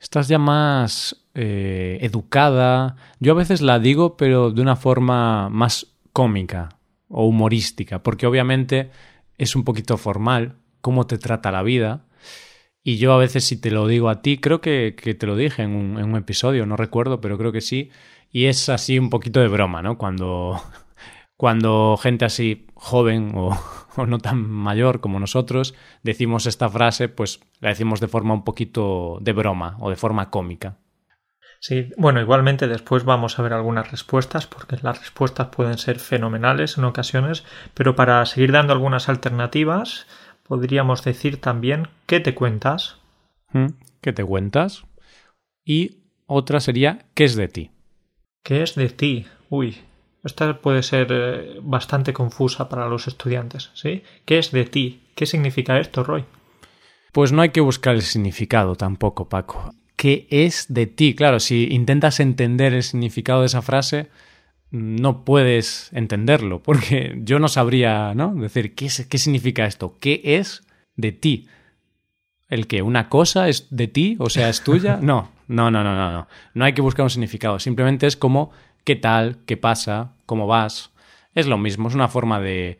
estás 0.00 0.28
ya 0.28 0.38
más 0.38 1.26
eh, 1.34 1.98
educada. 2.00 2.96
Yo 3.20 3.32
a 3.32 3.36
veces 3.36 3.60
la 3.60 3.78
digo, 3.78 4.16
pero 4.16 4.50
de 4.50 4.62
una 4.62 4.76
forma 4.76 5.48
más 5.48 5.94
cómica 6.12 6.76
o 7.08 7.26
humorística, 7.26 8.02
porque 8.02 8.26
obviamente 8.26 8.90
es 9.38 9.56
un 9.56 9.64
poquito 9.64 9.96
formal 9.96 10.56
cómo 10.80 11.06
te 11.06 11.18
trata 11.18 11.52
la 11.52 11.62
vida. 11.62 12.04
Y 12.86 12.98
yo 12.98 13.14
a 13.14 13.18
veces 13.18 13.44
si 13.44 13.58
te 13.58 13.70
lo 13.70 13.86
digo 13.86 14.10
a 14.10 14.20
ti, 14.20 14.38
creo 14.38 14.60
que, 14.60 14.92
te 14.92 15.26
lo 15.26 15.36
dije 15.36 15.62
en 15.62 15.70
un, 15.70 15.98
en 15.98 16.04
un 16.04 16.16
episodio, 16.16 16.66
no 16.66 16.76
recuerdo, 16.76 17.20
pero 17.20 17.38
creo 17.38 17.50
que 17.50 17.62
sí, 17.62 17.90
y 18.34 18.46
es 18.46 18.68
así 18.68 18.98
un 18.98 19.10
poquito 19.10 19.38
de 19.38 19.46
broma, 19.46 19.80
¿no? 19.80 19.96
Cuando, 19.96 20.60
cuando 21.36 21.96
gente 21.96 22.24
así 22.24 22.66
joven 22.74 23.32
o, 23.36 23.56
no 24.06 24.18
tan 24.18 24.50
mayor 24.50 25.00
como 25.00 25.20
nosotros 25.20 25.74
decimos 26.02 26.46
esta 26.46 26.68
frase, 26.68 27.08
pues 27.08 27.40
la 27.60 27.68
decimos 27.68 28.00
de 28.00 28.08
forma 28.08 28.34
un 28.34 28.42
poquito 28.42 29.18
de 29.20 29.32
broma 29.32 29.76
o 29.78 29.88
de 29.88 29.94
forma 29.94 30.30
cómica. 30.30 30.78
Sí, 31.60 31.90
bueno, 31.96 32.20
igualmente 32.20 32.66
después 32.66 33.04
vamos 33.04 33.38
a 33.38 33.42
ver 33.42 33.52
algunas 33.52 33.90
respuestas, 33.92 34.48
porque 34.48 34.76
las 34.82 34.98
respuestas 34.98 35.46
pueden 35.46 35.78
ser 35.78 36.00
fenomenales 36.00 36.76
en 36.76 36.84
ocasiones, 36.84 37.44
pero 37.72 37.94
para 37.94 38.26
seguir 38.26 38.50
dando 38.50 38.72
algunas 38.72 39.08
alternativas, 39.08 40.08
podríamos 40.42 41.04
decir 41.04 41.40
también 41.40 41.86
¿qué 42.06 42.18
te 42.18 42.34
cuentas? 42.34 42.98
¿Mm? 43.52 43.68
¿Qué 44.00 44.12
te 44.12 44.24
cuentas? 44.24 44.84
Y 45.64 46.02
otra 46.26 46.58
sería 46.58 47.06
¿qué 47.14 47.24
es 47.24 47.36
de 47.36 47.46
ti? 47.46 47.73
¿Qué 48.44 48.62
es 48.62 48.74
de 48.74 48.90
ti? 48.90 49.24
Uy, 49.48 49.78
esta 50.22 50.60
puede 50.60 50.82
ser 50.82 51.08
eh, 51.10 51.60
bastante 51.62 52.12
confusa 52.12 52.68
para 52.68 52.86
los 52.88 53.08
estudiantes, 53.08 53.70
¿sí? 53.72 54.02
¿Qué 54.26 54.38
es 54.38 54.52
de 54.52 54.66
ti? 54.66 55.00
¿Qué 55.14 55.24
significa 55.24 55.80
esto, 55.80 56.04
Roy? 56.04 56.26
Pues 57.10 57.32
no 57.32 57.40
hay 57.40 57.48
que 57.48 57.62
buscar 57.62 57.94
el 57.94 58.02
significado 58.02 58.76
tampoco, 58.76 59.30
Paco. 59.30 59.72
¿Qué 59.96 60.26
es 60.28 60.66
de 60.68 60.86
ti? 60.86 61.14
Claro, 61.14 61.40
si 61.40 61.68
intentas 61.70 62.20
entender 62.20 62.74
el 62.74 62.82
significado 62.82 63.40
de 63.40 63.46
esa 63.46 63.62
frase, 63.62 64.10
no 64.70 65.24
puedes 65.24 65.90
entenderlo, 65.94 66.62
porque 66.62 67.14
yo 67.22 67.38
no 67.38 67.48
sabría, 67.48 68.12
¿no? 68.14 68.34
Decir, 68.34 68.74
¿qué, 68.74 68.90
qué 69.08 69.16
significa 69.16 69.64
esto? 69.64 69.96
¿Qué 70.00 70.20
es 70.22 70.66
de 70.96 71.12
ti? 71.12 71.48
¿El 72.48 72.66
que 72.66 72.82
una 72.82 73.08
cosa 73.08 73.48
es 73.48 73.68
de 73.70 73.88
ti? 73.88 74.16
O 74.18 74.30
sea, 74.30 74.48
es 74.48 74.62
tuya? 74.62 74.98
No, 75.02 75.30
no, 75.48 75.70
no, 75.70 75.84
no, 75.84 75.94
no, 75.94 76.12
no. 76.12 76.28
No 76.54 76.64
hay 76.64 76.72
que 76.72 76.82
buscar 76.82 77.04
un 77.04 77.10
significado. 77.10 77.58
Simplemente 77.58 78.06
es 78.06 78.16
como 78.16 78.50
qué 78.84 78.96
tal, 78.96 79.38
qué 79.46 79.56
pasa, 79.56 80.12
cómo 80.26 80.46
vas. 80.46 80.92
Es 81.34 81.46
lo 81.46 81.58
mismo, 81.58 81.88
es 81.88 81.94
una 81.94 82.08
forma 82.08 82.40
de, 82.40 82.78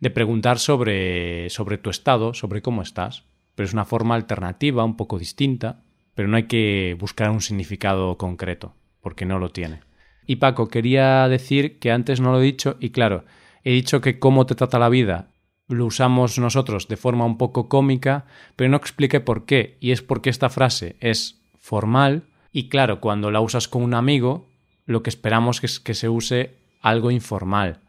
de 0.00 0.10
preguntar 0.10 0.58
sobre, 0.58 1.48
sobre 1.50 1.78
tu 1.78 1.90
estado, 1.90 2.34
sobre 2.34 2.62
cómo 2.62 2.82
estás. 2.82 3.24
Pero 3.54 3.66
es 3.66 3.72
una 3.72 3.84
forma 3.84 4.14
alternativa, 4.14 4.84
un 4.84 4.96
poco 4.96 5.18
distinta, 5.18 5.82
pero 6.14 6.28
no 6.28 6.36
hay 6.36 6.44
que 6.44 6.96
buscar 6.98 7.30
un 7.30 7.40
significado 7.40 8.18
concreto, 8.18 8.74
porque 9.00 9.24
no 9.24 9.38
lo 9.38 9.50
tiene. 9.50 9.80
Y 10.26 10.36
Paco, 10.36 10.68
quería 10.68 11.28
decir 11.28 11.78
que 11.78 11.92
antes 11.92 12.20
no 12.20 12.32
lo 12.32 12.40
he 12.40 12.44
dicho, 12.44 12.76
y 12.80 12.90
claro, 12.90 13.24
he 13.62 13.70
dicho 13.70 14.00
que 14.00 14.18
cómo 14.18 14.44
te 14.44 14.54
trata 14.54 14.78
la 14.78 14.88
vida 14.88 15.30
lo 15.68 15.86
usamos 15.86 16.38
nosotros 16.38 16.88
de 16.88 16.96
forma 16.96 17.24
un 17.24 17.38
poco 17.38 17.68
cómica, 17.68 18.26
pero 18.54 18.70
no 18.70 18.76
expliqué 18.76 19.20
por 19.20 19.44
qué, 19.44 19.76
y 19.80 19.90
es 19.90 20.02
porque 20.02 20.30
esta 20.30 20.48
frase 20.48 20.96
es 21.00 21.40
formal 21.58 22.24
y 22.52 22.68
claro, 22.68 23.00
cuando 23.00 23.30
la 23.30 23.40
usas 23.40 23.68
con 23.68 23.82
un 23.82 23.92
amigo, 23.92 24.46
lo 24.86 25.02
que 25.02 25.10
esperamos 25.10 25.62
es 25.62 25.78
que 25.78 25.92
se 25.94 26.08
use 26.08 26.54
algo 26.80 27.10
informal. 27.10 27.80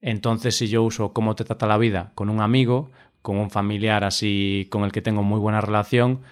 Entonces, 0.00 0.56
si 0.56 0.66
yo 0.66 0.82
uso 0.82 1.12
cómo 1.12 1.34
te 1.36 1.44
trata 1.44 1.66
la 1.66 1.78
vida 1.78 2.10
con 2.14 2.30
un 2.30 2.40
amigo, 2.40 2.90
con 3.22 3.36
un 3.36 3.50
familiar 3.50 4.02
así 4.04 4.66
con 4.70 4.84
el 4.84 4.92
que 4.92 5.02
tengo 5.02 5.22
muy 5.22 5.38
buena 5.38 5.60
relación, 5.60 6.22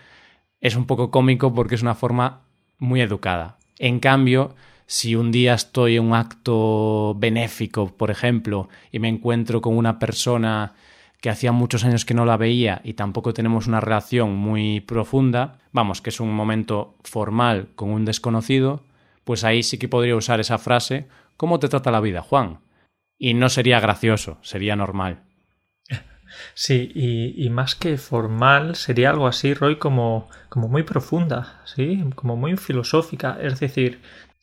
es 0.60 0.74
un 0.74 0.86
poco 0.86 1.10
cómico 1.10 1.54
porque 1.54 1.74
es 1.74 1.82
una 1.82 1.94
forma 1.94 2.40
muy 2.78 3.00
educada. 3.00 3.58
En 3.78 4.00
cambio, 4.00 4.54
si 4.86 5.14
un 5.14 5.30
día 5.30 5.54
estoy 5.54 5.96
en 5.96 6.04
un 6.04 6.14
acto 6.14 7.14
benéfico, 7.18 7.88
por 7.96 8.10
ejemplo, 8.10 8.68
y 8.90 8.98
me 8.98 9.08
encuentro 9.08 9.60
con 9.60 9.76
una 9.76 9.98
persona 9.98 10.74
que 11.20 11.30
hacía 11.30 11.52
muchos 11.52 11.84
años 11.84 12.04
que 12.04 12.14
no 12.14 12.24
la 12.24 12.36
veía 12.36 12.80
y 12.84 12.94
tampoco 12.94 13.32
tenemos 13.32 13.66
una 13.66 13.80
relación 13.80 14.34
muy 14.34 14.80
profunda, 14.80 15.58
vamos, 15.72 16.00
que 16.00 16.10
es 16.10 16.20
un 16.20 16.32
momento 16.32 16.96
formal 17.04 17.68
con 17.74 17.90
un 17.90 18.04
desconocido, 18.04 18.82
pues 19.24 19.44
ahí 19.44 19.62
sí 19.62 19.78
que 19.78 19.88
podría 19.88 20.16
usar 20.16 20.40
esa 20.40 20.58
frase, 20.58 21.08
¿cómo 21.36 21.58
te 21.58 21.68
trata 21.68 21.90
la 21.90 22.00
vida, 22.00 22.22
Juan? 22.22 22.60
Y 23.18 23.34
no 23.34 23.48
sería 23.48 23.80
gracioso, 23.80 24.38
sería 24.42 24.76
normal. 24.76 25.22
Sí, 26.54 26.92
y, 26.94 27.48
más 27.48 27.76
que 27.76 27.96
formal, 27.96 28.74
sería 28.76 29.08
algo 29.08 29.26
así, 29.26 29.54
Roy, 29.54 29.76
como, 29.76 30.28
como 30.50 30.68
muy 30.68 30.82
profunda, 30.82 31.62
¿sí? 31.64 32.04
Como 32.14 32.36
muy 32.36 32.56
filosófica. 32.58 33.38
Es 33.40 33.58
decir, 33.58 34.02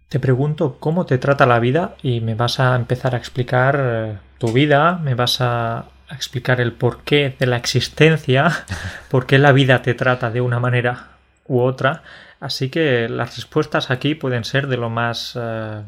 te 0.10 0.20
pregunto 0.20 0.78
cómo 0.80 1.06
te 1.06 1.18
trata 1.18 1.46
la 1.46 1.60
vida 1.60 1.96
y 2.02 2.20
me 2.22 2.36
vas 2.36 2.60
a 2.60 2.76
empezar 2.76 3.14
a 3.14 3.18
explicar 3.18 3.80
eh, 3.80 4.18
tu 4.40 4.52
vida, 4.54 4.98
me 4.98 5.14
vas 5.14 5.40
a 5.42 5.86
explicar 6.16 6.62
el 6.62 6.74
porqué 6.74 7.36
de 7.38 7.46
la 7.46 7.58
existencia, 7.58 8.66
por 9.10 9.26
qué 9.26 9.40
la 9.40 9.52
vida 9.52 9.82
te 9.82 9.94
trata 9.94 10.32
de 10.32 10.42
una 10.42 10.60
manera 10.60 11.10
u 11.48 11.60
otra. 11.60 12.04
Así 12.40 12.70
que 12.70 13.08
las 13.08 13.36
respuestas 13.36 13.90
aquí 13.90 14.16
pueden 14.16 14.44
ser 14.44 14.68
de 14.68 14.78
lo 14.78 14.90
más 14.90 15.38
eh, 15.40 15.82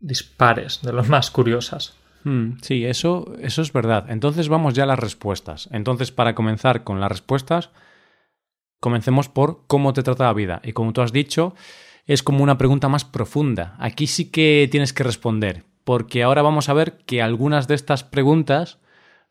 dispares, 0.00 0.80
de 0.82 0.92
lo 0.92 1.04
más 1.04 1.30
curiosas. 1.30 1.96
Hmm, 2.24 2.58
sí, 2.62 2.84
eso, 2.86 3.34
eso 3.40 3.62
es 3.62 3.72
verdad. 3.72 4.06
Entonces 4.08 4.48
vamos 4.48 4.74
ya 4.74 4.84
a 4.84 4.86
las 4.86 4.98
respuestas. 4.98 5.68
Entonces, 5.72 6.10
para 6.10 6.34
comenzar 6.34 6.84
con 6.84 7.00
las 7.00 7.10
respuestas, 7.10 7.70
comencemos 8.80 9.28
por 9.28 9.66
cómo 9.66 9.92
te 9.92 10.02
trata 10.02 10.24
la 10.24 10.32
vida. 10.32 10.60
Y 10.64 10.72
como 10.72 10.92
tú 10.92 11.02
has 11.02 11.12
dicho, 11.12 11.54
es 12.06 12.22
como 12.22 12.42
una 12.42 12.58
pregunta 12.58 12.88
más 12.88 13.04
profunda. 13.04 13.76
Aquí 13.78 14.06
sí 14.06 14.30
que 14.30 14.68
tienes 14.70 14.92
que 14.92 15.04
responder, 15.04 15.64
porque 15.84 16.22
ahora 16.22 16.42
vamos 16.42 16.68
a 16.68 16.74
ver 16.74 16.98
que 17.06 17.22
algunas 17.22 17.68
de 17.68 17.74
estas 17.74 18.04
preguntas 18.04 18.78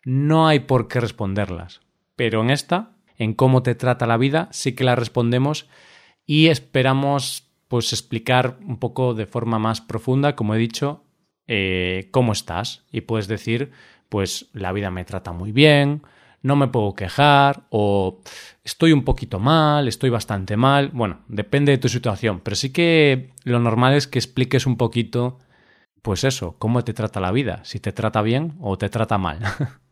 no 0.05 0.47
hay 0.47 0.61
por 0.61 0.87
qué 0.87 0.99
responderlas. 0.99 1.81
Pero 2.15 2.41
en 2.41 2.49
esta, 2.49 2.91
en 3.17 3.33
cómo 3.33 3.63
te 3.63 3.75
trata 3.75 4.07
la 4.07 4.17
vida, 4.17 4.49
sí 4.51 4.73
que 4.73 4.83
la 4.83 4.95
respondemos 4.95 5.67
y 6.25 6.47
esperamos 6.47 7.49
pues 7.67 7.91
explicar 7.91 8.57
un 8.61 8.77
poco 8.77 9.13
de 9.13 9.25
forma 9.25 9.59
más 9.59 9.81
profunda, 9.81 10.35
como 10.35 10.53
he 10.53 10.59
dicho, 10.59 11.03
eh, 11.47 12.09
cómo 12.11 12.31
estás. 12.31 12.85
Y 12.91 13.01
puedes 13.01 13.27
decir, 13.27 13.71
pues 14.09 14.49
la 14.53 14.71
vida 14.71 14.91
me 14.91 15.05
trata 15.05 15.31
muy 15.31 15.51
bien, 15.51 16.03
no 16.43 16.55
me 16.55 16.67
puedo 16.67 16.93
quejar, 16.93 17.63
o 17.69 18.21
estoy 18.63 18.91
un 18.91 19.03
poquito 19.03 19.39
mal, 19.39 19.87
estoy 19.87 20.09
bastante 20.09 20.57
mal. 20.57 20.89
Bueno, 20.93 21.21
depende 21.27 21.71
de 21.71 21.77
tu 21.79 21.89
situación, 21.89 22.41
pero 22.43 22.55
sí 22.55 22.71
que 22.71 23.31
lo 23.43 23.59
normal 23.59 23.95
es 23.95 24.07
que 24.07 24.19
expliques 24.19 24.67
un 24.67 24.77
poquito, 24.77 25.39
pues 26.01 26.23
eso, 26.25 26.57
cómo 26.59 26.83
te 26.83 26.93
trata 26.93 27.19
la 27.19 27.31
vida, 27.31 27.61
si 27.63 27.79
te 27.79 27.91
trata 27.91 28.21
bien 28.21 28.55
o 28.59 28.77
te 28.77 28.89
trata 28.89 29.17
mal. 29.17 29.39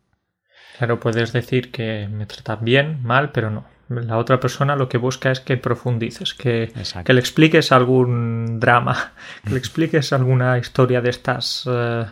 Claro, 0.81 0.99
puedes 0.99 1.31
decir 1.31 1.69
que 1.69 2.07
me 2.11 2.25
trata 2.25 2.55
bien, 2.55 3.03
mal, 3.03 3.31
pero 3.31 3.51
no. 3.51 3.65
La 3.87 4.17
otra 4.17 4.39
persona 4.39 4.75
lo 4.75 4.89
que 4.89 4.97
busca 4.97 5.29
es 5.29 5.39
que 5.39 5.55
profundices, 5.55 6.33
que, 6.33 6.73
que 7.05 7.13
le 7.13 7.19
expliques 7.19 7.71
algún 7.71 8.59
drama, 8.59 9.13
que 9.43 9.51
le 9.51 9.59
expliques 9.59 10.11
alguna 10.11 10.57
historia 10.57 10.99
de 11.01 11.11
estas 11.11 11.67
uh, 11.67 12.05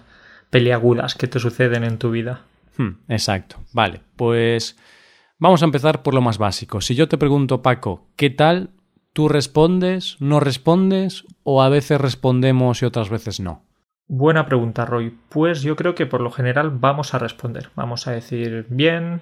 peliagudas 0.52 1.16
que 1.16 1.26
te 1.26 1.40
suceden 1.40 1.84
en 1.84 1.98
tu 1.98 2.12
vida. 2.12 2.42
Hmm, 2.78 2.92
exacto. 3.08 3.56
Vale, 3.74 4.02
pues 4.16 4.78
vamos 5.40 5.64
a 5.64 5.66
empezar 5.66 6.04
por 6.04 6.14
lo 6.14 6.22
más 6.22 6.38
básico. 6.38 6.80
Si 6.80 6.94
yo 6.94 7.08
te 7.08 7.18
pregunto, 7.18 7.64
Paco, 7.64 8.08
¿qué 8.18 8.30
tal? 8.30 8.70
¿Tú 9.14 9.30
respondes, 9.30 10.16
no 10.20 10.40
respondes 10.40 11.24
o 11.42 11.64
a 11.64 11.70
veces 11.70 12.00
respondemos 12.00 12.84
y 12.84 12.86
otras 12.86 13.10
veces 13.10 13.40
no? 13.40 13.64
Buena 14.12 14.48
pregunta, 14.48 14.86
Roy. 14.86 15.16
Pues 15.30 15.62
yo 15.62 15.76
creo 15.76 15.94
que 15.94 16.08
por 16.08 16.22
lo 16.22 16.32
general 16.32 16.72
vamos 16.72 17.14
a 17.14 17.20
responder. 17.20 17.70
Vamos 17.76 18.08
a 18.08 18.12
decir 18.12 18.66
bien, 18.68 19.22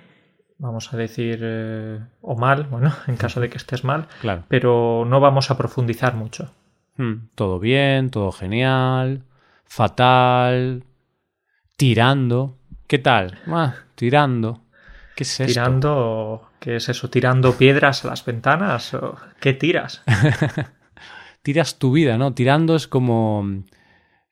vamos 0.60 0.94
a 0.94 0.98
decir 0.98 1.40
eh, 1.42 2.00
o 2.22 2.38
mal, 2.38 2.64
bueno, 2.64 2.94
en 3.08 3.18
caso 3.18 3.42
de 3.42 3.50
que 3.50 3.58
estés 3.58 3.84
mal, 3.84 4.08
claro. 4.22 4.46
pero 4.48 5.04
no 5.06 5.20
vamos 5.20 5.52
a 5.52 5.58
profundizar 5.58 6.16
mucho. 6.16 6.54
Hmm, 6.96 7.28
todo 7.36 7.60
bien, 7.60 8.10
todo 8.12 8.32
genial, 8.32 9.24
fatal, 9.66 10.86
tirando. 11.76 12.58
¿Qué 12.88 12.98
tal? 12.98 13.40
Ah, 13.48 13.76
tirando. 13.96 14.62
¿Qué 15.18 15.24
es 15.24 15.38
esto? 15.42 15.52
Tirando, 15.52 16.50
¿qué 16.62 16.78
es 16.78 16.88
eso? 16.88 17.10
¿Tirando 17.10 17.58
piedras 17.58 18.06
a 18.06 18.08
las 18.08 18.24
ventanas? 18.24 18.96
¿Qué 19.42 19.52
tiras? 19.52 20.02
Tiras 21.42 21.78
tu 21.78 21.92
vida, 21.92 22.18
¿no? 22.18 22.34
Tirando 22.34 22.76
es 22.76 22.88
como 22.88 23.64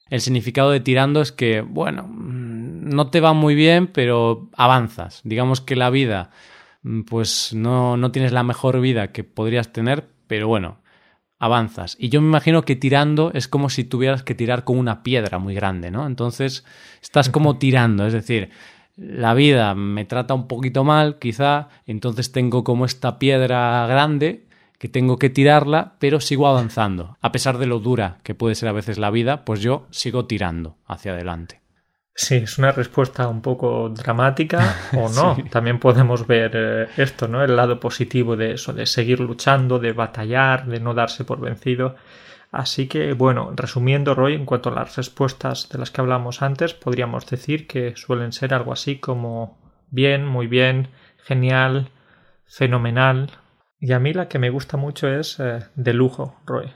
el 0.09 0.21
significado 0.21 0.71
de 0.71 0.79
tirando 0.79 1.21
es 1.21 1.31
que, 1.31 1.61
bueno, 1.61 2.07
no 2.07 3.09
te 3.09 3.21
va 3.21 3.33
muy 3.33 3.55
bien, 3.55 3.87
pero 3.87 4.49
avanzas. 4.55 5.21
Digamos 5.23 5.61
que 5.61 5.75
la 5.75 5.89
vida, 5.89 6.29
mm, 6.83 7.01
pues 7.01 7.53
no, 7.53 7.97
no 7.97 8.11
tienes 8.11 8.31
la 8.31 8.43
mejor 8.43 8.79
vida 8.81 9.11
que 9.11 9.23
podrías 9.23 9.73
tener, 9.73 10.07
pero 10.27 10.47
bueno, 10.47 10.79
avanzas. 11.39 11.97
Y 11.99 12.09
yo 12.09 12.21
me 12.21 12.27
imagino 12.27 12.63
que 12.63 12.75
tirando 12.75 13.31
es 13.33 13.47
como 13.47 13.69
si 13.69 13.83
tuvieras 13.83 14.23
que 14.23 14.35
tirar 14.35 14.63
con 14.63 14.77
una 14.77 15.03
piedra 15.03 15.39
muy 15.39 15.55
grande, 15.55 15.91
¿no? 15.91 16.05
Entonces 16.07 16.65
estás 17.01 17.29
como 17.29 17.57
tirando, 17.57 18.05
es 18.05 18.13
decir, 18.13 18.51
la 18.95 19.33
vida 19.33 19.75
me 19.75 20.05
trata 20.05 20.33
un 20.33 20.47
poquito 20.47 20.83
mal, 20.83 21.19
quizá, 21.19 21.67
entonces 21.85 22.31
tengo 22.31 22.63
como 22.63 22.85
esta 22.85 23.19
piedra 23.19 23.85
grande 23.87 24.44
que 24.77 24.89
tengo 24.89 25.17
que 25.17 25.29
tirarla, 25.29 25.95
pero 25.99 26.19
sigo 26.19 26.47
avanzando. 26.47 27.17
A 27.21 27.31
pesar 27.31 27.57
de 27.57 27.65
lo 27.65 27.79
dura 27.79 28.19
que 28.23 28.35
puede 28.35 28.55
ser 28.55 28.69
a 28.69 28.73
veces 28.73 28.97
la 28.97 29.11
vida, 29.11 29.45
pues 29.45 29.61
yo 29.61 29.87
sigo 29.89 30.25
tirando 30.25 30.77
hacia 30.85 31.13
adelante. 31.13 31.61
Sí, 32.17 32.35
es 32.35 32.57
una 32.57 32.71
respuesta 32.71 33.27
un 33.27 33.41
poco 33.41 33.89
dramática 33.89 34.75
o 34.93 35.09
no. 35.15 35.35
sí. 35.35 35.43
También 35.43 35.79
podemos 35.79 36.25
ver 36.25 36.51
eh, 36.53 36.87
esto, 36.95 37.27
¿no? 37.27 37.43
El 37.43 37.57
lado 37.57 37.79
positivo 37.79 38.37
de 38.37 38.53
eso, 38.53 38.71
de 38.71 38.85
seguir 38.85 39.19
luchando, 39.19 39.79
de 39.79 39.91
batallar, 39.91 40.65
de 40.65 40.79
no 40.79 40.93
darse 40.93 41.25
por 41.25 41.41
vencido. 41.41 41.95
Así 42.51 42.87
que, 42.87 43.11
bueno, 43.11 43.51
resumiendo, 43.53 44.15
Roy, 44.15 44.33
en 44.33 44.45
cuanto 44.45 44.69
a 44.69 44.75
las 44.75 44.95
respuestas 44.95 45.67
de 45.67 45.77
las 45.77 45.91
que 45.91 45.99
hablamos 45.99 46.41
antes, 46.41 46.73
podríamos 46.73 47.25
decir 47.25 47.67
que 47.67 47.97
suelen 47.97 48.31
ser 48.31 48.53
algo 48.53 48.71
así 48.71 48.97
como 48.97 49.57
bien, 49.91 50.25
muy 50.25 50.47
bien, 50.47 50.87
genial, 51.17 51.89
fenomenal, 52.45 53.31
y 53.85 53.93
a 53.93 53.99
mí 53.99 54.13
la 54.13 54.27
que 54.27 54.39
me 54.39 54.49
gusta 54.49 54.77
mucho 54.77 55.07
es 55.07 55.39
eh, 55.39 55.59
de 55.75 55.93
lujo, 55.93 56.37
Roy. 56.47 56.71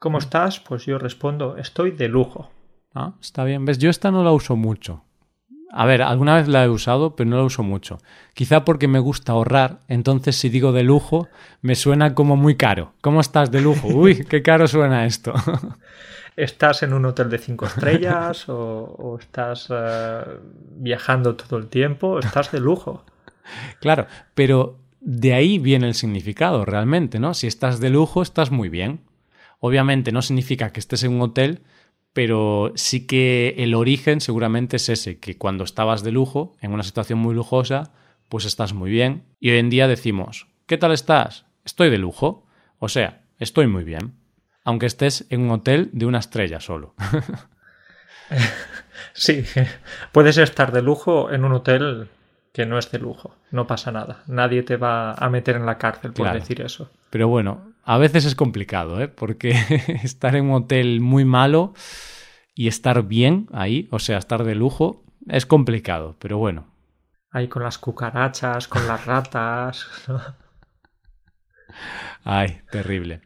¿Cómo 0.00 0.18
estás? 0.18 0.58
Pues 0.58 0.86
yo 0.86 0.98
respondo, 0.98 1.56
estoy 1.56 1.92
de 1.92 2.08
lujo. 2.08 2.50
Ah, 2.92 3.12
está 3.20 3.44
bien. 3.44 3.64
¿Ves? 3.64 3.78
Yo 3.78 3.90
esta 3.90 4.10
no 4.10 4.24
la 4.24 4.32
uso 4.32 4.56
mucho. 4.56 5.04
A 5.70 5.86
ver, 5.86 6.02
alguna 6.02 6.34
vez 6.34 6.48
la 6.48 6.64
he 6.64 6.68
usado, 6.68 7.14
pero 7.14 7.30
no 7.30 7.36
la 7.36 7.44
uso 7.44 7.62
mucho. 7.62 7.98
Quizá 8.34 8.64
porque 8.64 8.88
me 8.88 8.98
gusta 8.98 9.32
ahorrar, 9.32 9.78
entonces 9.86 10.34
si 10.34 10.48
digo 10.48 10.72
de 10.72 10.82
lujo, 10.82 11.28
me 11.62 11.76
suena 11.76 12.16
como 12.16 12.34
muy 12.34 12.56
caro. 12.56 12.92
¿Cómo 13.02 13.20
estás 13.20 13.52
de 13.52 13.60
lujo? 13.60 13.86
Uy, 13.86 14.24
qué 14.28 14.42
caro 14.42 14.66
suena 14.66 15.06
esto. 15.06 15.34
¿Estás 16.36 16.82
en 16.82 16.92
un 16.92 17.04
hotel 17.04 17.30
de 17.30 17.38
cinco 17.38 17.66
estrellas 17.66 18.48
o, 18.48 18.56
o 18.98 19.16
estás 19.16 19.70
uh, 19.70 20.40
viajando 20.70 21.36
todo 21.36 21.56
el 21.60 21.68
tiempo? 21.68 22.18
Estás 22.18 22.50
de 22.50 22.58
lujo. 22.58 23.04
Claro, 23.80 24.06
pero 24.34 24.87
de 25.00 25.34
ahí 25.34 25.58
viene 25.58 25.86
el 25.86 25.94
significado 25.94 26.64
realmente, 26.64 27.18
¿no? 27.18 27.34
Si 27.34 27.46
estás 27.46 27.80
de 27.80 27.90
lujo, 27.90 28.22
estás 28.22 28.50
muy 28.50 28.68
bien. 28.68 29.00
Obviamente 29.60 30.12
no 30.12 30.22
significa 30.22 30.72
que 30.72 30.80
estés 30.80 31.02
en 31.04 31.12
un 31.12 31.22
hotel, 31.22 31.62
pero 32.12 32.72
sí 32.74 33.06
que 33.06 33.54
el 33.58 33.74
origen 33.74 34.20
seguramente 34.20 34.76
es 34.76 34.88
ese, 34.88 35.18
que 35.18 35.36
cuando 35.36 35.64
estabas 35.64 36.02
de 36.02 36.12
lujo, 36.12 36.56
en 36.60 36.72
una 36.72 36.82
situación 36.82 37.18
muy 37.18 37.34
lujosa, 37.34 37.92
pues 38.28 38.44
estás 38.44 38.72
muy 38.72 38.90
bien. 38.90 39.24
Y 39.40 39.50
hoy 39.50 39.58
en 39.58 39.70
día 39.70 39.88
decimos, 39.88 40.48
¿qué 40.66 40.78
tal 40.78 40.92
estás? 40.92 41.46
Estoy 41.64 41.90
de 41.90 41.98
lujo. 41.98 42.46
O 42.78 42.88
sea, 42.88 43.24
estoy 43.38 43.66
muy 43.66 43.84
bien. 43.84 44.14
Aunque 44.64 44.86
estés 44.86 45.26
en 45.30 45.42
un 45.42 45.50
hotel 45.50 45.90
de 45.92 46.06
una 46.06 46.18
estrella 46.18 46.60
solo. 46.60 46.94
sí, 49.12 49.44
puedes 50.12 50.38
estar 50.38 50.72
de 50.72 50.82
lujo 50.82 51.30
en 51.30 51.44
un 51.44 51.52
hotel 51.52 52.08
que 52.58 52.66
no 52.66 52.76
es 52.76 52.90
de 52.90 52.98
lujo. 52.98 53.36
No 53.52 53.68
pasa 53.68 53.92
nada. 53.92 54.24
Nadie 54.26 54.64
te 54.64 54.76
va 54.76 55.12
a 55.12 55.30
meter 55.30 55.54
en 55.54 55.64
la 55.64 55.78
cárcel 55.78 56.12
por 56.12 56.24
claro. 56.24 56.40
decir 56.40 56.60
eso. 56.60 56.90
Pero 57.08 57.28
bueno, 57.28 57.72
a 57.84 57.98
veces 57.98 58.24
es 58.24 58.34
complicado, 58.34 59.00
¿eh? 59.00 59.06
Porque 59.06 59.50
estar 60.02 60.34
en 60.34 60.46
un 60.46 60.64
hotel 60.64 61.00
muy 61.00 61.24
malo 61.24 61.72
y 62.56 62.66
estar 62.66 63.04
bien 63.04 63.46
ahí, 63.52 63.86
o 63.92 64.00
sea, 64.00 64.18
estar 64.18 64.42
de 64.42 64.56
lujo, 64.56 65.04
es 65.28 65.46
complicado, 65.46 66.16
pero 66.18 66.38
bueno. 66.38 66.66
Ahí 67.30 67.46
con 67.46 67.62
las 67.62 67.78
cucarachas, 67.78 68.66
con 68.66 68.88
las 68.88 69.06
ratas. 69.06 69.86
Ay, 72.24 72.60
terrible. 72.72 73.20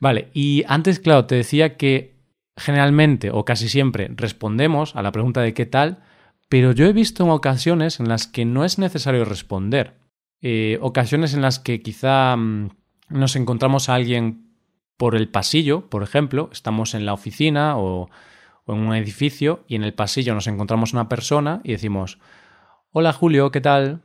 Vale, 0.00 0.30
y 0.32 0.64
antes, 0.68 1.00
claro, 1.00 1.26
te 1.26 1.34
decía 1.34 1.76
que 1.76 2.16
generalmente 2.56 3.30
o 3.30 3.44
casi 3.44 3.68
siempre 3.68 4.08
respondemos 4.16 4.96
a 4.96 5.02
la 5.02 5.12
pregunta 5.12 5.42
de 5.42 5.52
qué 5.52 5.66
tal, 5.66 6.02
pero 6.48 6.72
yo 6.72 6.86
he 6.86 6.92
visto 6.92 7.26
ocasiones 7.26 8.00
en 8.00 8.08
las 8.08 8.26
que 8.26 8.44
no 8.44 8.64
es 8.64 8.78
necesario 8.78 9.24
responder. 9.24 9.94
Eh, 10.40 10.78
ocasiones 10.82 11.34
en 11.34 11.42
las 11.42 11.58
que 11.58 11.82
quizá 11.82 12.36
mmm, 12.36 12.70
nos 13.08 13.36
encontramos 13.36 13.88
a 13.88 13.94
alguien 13.94 14.44
por 14.96 15.16
el 15.16 15.28
pasillo, 15.28 15.88
por 15.88 16.02
ejemplo, 16.02 16.50
estamos 16.52 16.94
en 16.94 17.06
la 17.06 17.12
oficina 17.12 17.76
o, 17.78 18.08
o 18.64 18.74
en 18.74 18.80
un 18.80 18.94
edificio 18.94 19.64
y 19.66 19.74
en 19.74 19.84
el 19.84 19.94
pasillo 19.94 20.34
nos 20.34 20.46
encontramos 20.46 20.92
una 20.92 21.08
persona 21.08 21.60
y 21.64 21.72
decimos, 21.72 22.18
hola 22.92 23.12
Julio, 23.12 23.50
¿qué 23.50 23.60
tal? 23.60 24.02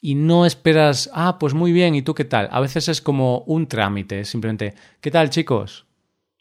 Y 0.00 0.14
no 0.14 0.46
esperas, 0.46 1.10
ah, 1.14 1.38
pues 1.38 1.54
muy 1.54 1.72
bien, 1.72 1.94
¿y 1.94 2.02
tú 2.02 2.14
qué 2.14 2.24
tal? 2.24 2.48
A 2.52 2.60
veces 2.60 2.88
es 2.88 3.00
como 3.00 3.40
un 3.40 3.66
trámite, 3.66 4.24
simplemente, 4.24 4.74
¿qué 5.00 5.10
tal 5.10 5.30
chicos? 5.30 5.86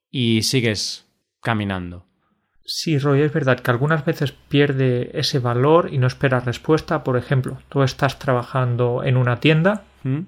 Y 0.10 0.44
sigues 0.44 1.08
caminando. 1.42 2.05
Sí, 2.68 2.98
Roy, 2.98 3.22
es 3.22 3.32
verdad 3.32 3.60
que 3.60 3.70
algunas 3.70 4.04
veces 4.06 4.32
pierde 4.32 5.12
ese 5.14 5.38
valor 5.38 5.90
y 5.92 6.00
no 6.00 6.08
espera 6.08 6.40
respuesta. 6.40 7.04
Por 7.04 7.16
ejemplo, 7.16 7.60
tú 7.70 7.84
estás 7.84 8.18
trabajando 8.18 9.04
en 9.04 9.18
una 9.18 9.40
tienda 9.40 9.84
¿Mm? 10.04 10.22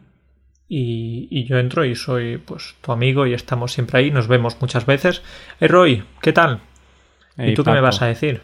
y, 0.70 1.28
y, 1.32 1.46
yo 1.46 1.58
entro 1.58 1.84
y 1.84 1.96
soy 1.96 2.38
pues 2.38 2.76
tu 2.82 2.92
amigo 2.92 3.26
y 3.26 3.34
estamos 3.34 3.74
siempre 3.74 4.00
ahí, 4.00 4.12
nos 4.12 4.28
vemos 4.28 4.62
muchas 4.62 4.86
veces. 4.86 5.24
Hey, 5.60 5.68
Roy, 5.68 6.04
¿qué 6.22 6.32
tal? 6.32 6.62
Hey, 7.38 7.52
¿Y 7.52 7.54
tú 7.56 7.64
Paco. 7.64 7.74
qué 7.74 7.76
me 7.76 7.82
vas 7.82 8.02
a 8.04 8.06
decir? 8.06 8.42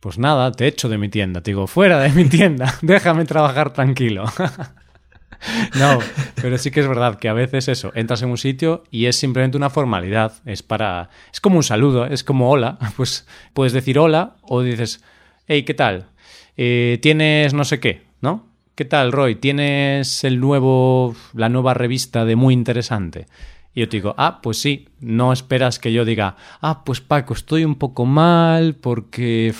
Pues 0.00 0.18
nada, 0.18 0.52
te 0.52 0.66
echo 0.66 0.88
de 0.90 0.98
mi 0.98 1.08
tienda. 1.08 1.42
Te 1.42 1.52
digo, 1.52 1.66
fuera 1.66 1.98
de 2.00 2.10
mi 2.10 2.26
tienda, 2.26 2.74
déjame 2.82 3.24
trabajar 3.24 3.72
tranquilo. 3.72 4.24
no, 5.78 5.98
pero 6.40 6.58
sí 6.58 6.70
que 6.70 6.80
es 6.80 6.88
verdad 6.88 7.18
que 7.18 7.28
a 7.28 7.32
veces 7.32 7.68
eso, 7.68 7.92
entras 7.94 8.22
en 8.22 8.30
un 8.30 8.38
sitio 8.38 8.84
y 8.90 9.06
es 9.06 9.16
simplemente 9.16 9.56
una 9.56 9.70
formalidad, 9.70 10.34
es 10.44 10.62
para 10.62 11.10
es 11.32 11.40
como 11.40 11.56
un 11.56 11.62
saludo, 11.62 12.06
es 12.06 12.24
como 12.24 12.50
hola, 12.50 12.78
pues 12.96 13.26
puedes 13.54 13.72
decir 13.72 13.98
hola 13.98 14.36
o 14.42 14.62
dices, 14.62 15.02
"Hey, 15.46 15.64
¿qué 15.64 15.74
tal? 15.74 16.06
Eh, 16.56 16.98
tienes 17.00 17.54
no 17.54 17.64
sé 17.64 17.80
qué, 17.80 18.02
¿no? 18.20 18.46
¿Qué 18.74 18.84
tal, 18.84 19.12
Roy? 19.12 19.34
¿Tienes 19.36 20.24
el 20.24 20.40
nuevo 20.40 21.14
la 21.34 21.48
nueva 21.48 21.74
revista 21.74 22.24
de 22.24 22.36
muy 22.36 22.54
interesante?" 22.54 23.26
Y 23.72 23.80
yo 23.80 23.88
te 23.88 23.98
digo, 23.98 24.14
ah, 24.18 24.40
pues 24.42 24.58
sí, 24.58 24.88
no 24.98 25.32
esperas 25.32 25.78
que 25.78 25.92
yo 25.92 26.04
diga, 26.04 26.36
ah, 26.60 26.82
pues 26.84 27.00
Paco, 27.00 27.34
estoy 27.34 27.64
un 27.64 27.76
poco 27.76 28.04
mal 28.04 28.74
porque 28.74 29.54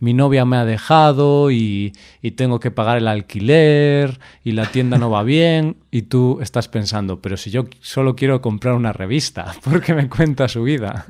mi 0.00 0.14
novia 0.14 0.44
me 0.44 0.56
ha 0.56 0.64
dejado 0.64 1.50
y, 1.50 1.92
y, 2.22 2.32
tengo 2.32 2.58
que 2.58 2.70
pagar 2.70 2.98
el 2.98 3.06
alquiler 3.06 4.18
y 4.42 4.52
la 4.52 4.66
tienda 4.66 4.98
no 4.98 5.10
va 5.10 5.22
bien. 5.22 5.76
Y 5.90 6.02
tú 6.02 6.38
estás 6.42 6.68
pensando, 6.68 7.20
pero 7.20 7.36
si 7.36 7.50
yo 7.50 7.66
solo 7.80 8.16
quiero 8.16 8.40
comprar 8.40 8.74
una 8.74 8.92
revista, 8.92 9.54
¿por 9.64 9.80
qué 9.82 9.94
me 9.94 10.08
cuenta 10.08 10.48
su 10.48 10.62
vida? 10.62 11.06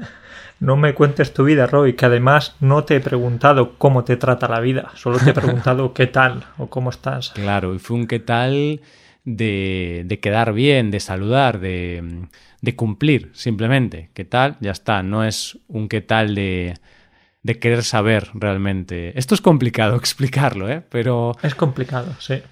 No 0.58 0.76
me 0.76 0.92
cuentes 0.92 1.32
tu 1.32 1.44
vida, 1.44 1.66
Roy, 1.66 1.94
que 1.94 2.04
además 2.04 2.54
no 2.60 2.84
te 2.84 2.96
he 2.96 3.00
preguntado 3.00 3.78
cómo 3.78 4.04
te 4.04 4.18
trata 4.18 4.46
la 4.46 4.60
vida, 4.60 4.90
solo 4.94 5.18
te 5.18 5.30
he 5.30 5.32
preguntado 5.32 5.94
qué 5.94 6.06
tal 6.06 6.44
o 6.58 6.68
cómo 6.68 6.90
estás. 6.90 7.30
Claro, 7.30 7.74
y 7.74 7.78
fue 7.78 7.96
un 7.96 8.06
qué 8.06 8.18
tal 8.18 8.82
de, 9.24 10.02
de 10.04 10.20
quedar 10.20 10.52
bien, 10.52 10.90
de 10.90 11.00
saludar, 11.00 11.60
de, 11.60 12.26
de, 12.60 12.76
cumplir, 12.76 13.30
simplemente. 13.32 14.10
¿Qué 14.12 14.26
tal? 14.26 14.56
Ya 14.60 14.72
está, 14.72 15.02
no 15.02 15.24
es 15.24 15.58
un 15.68 15.88
qué 15.88 16.02
tal 16.02 16.34
de, 16.34 16.74
de 17.42 17.58
querer 17.58 17.82
saber 17.82 18.30
realmente. 18.34 19.18
Esto 19.18 19.34
es 19.34 19.40
complicado 19.40 19.96
explicarlo, 19.98 20.68
¿eh? 20.68 20.82
Pero... 20.88 21.36
Es 21.42 21.54
complicado, 21.54 22.14
sí. 22.18 22.42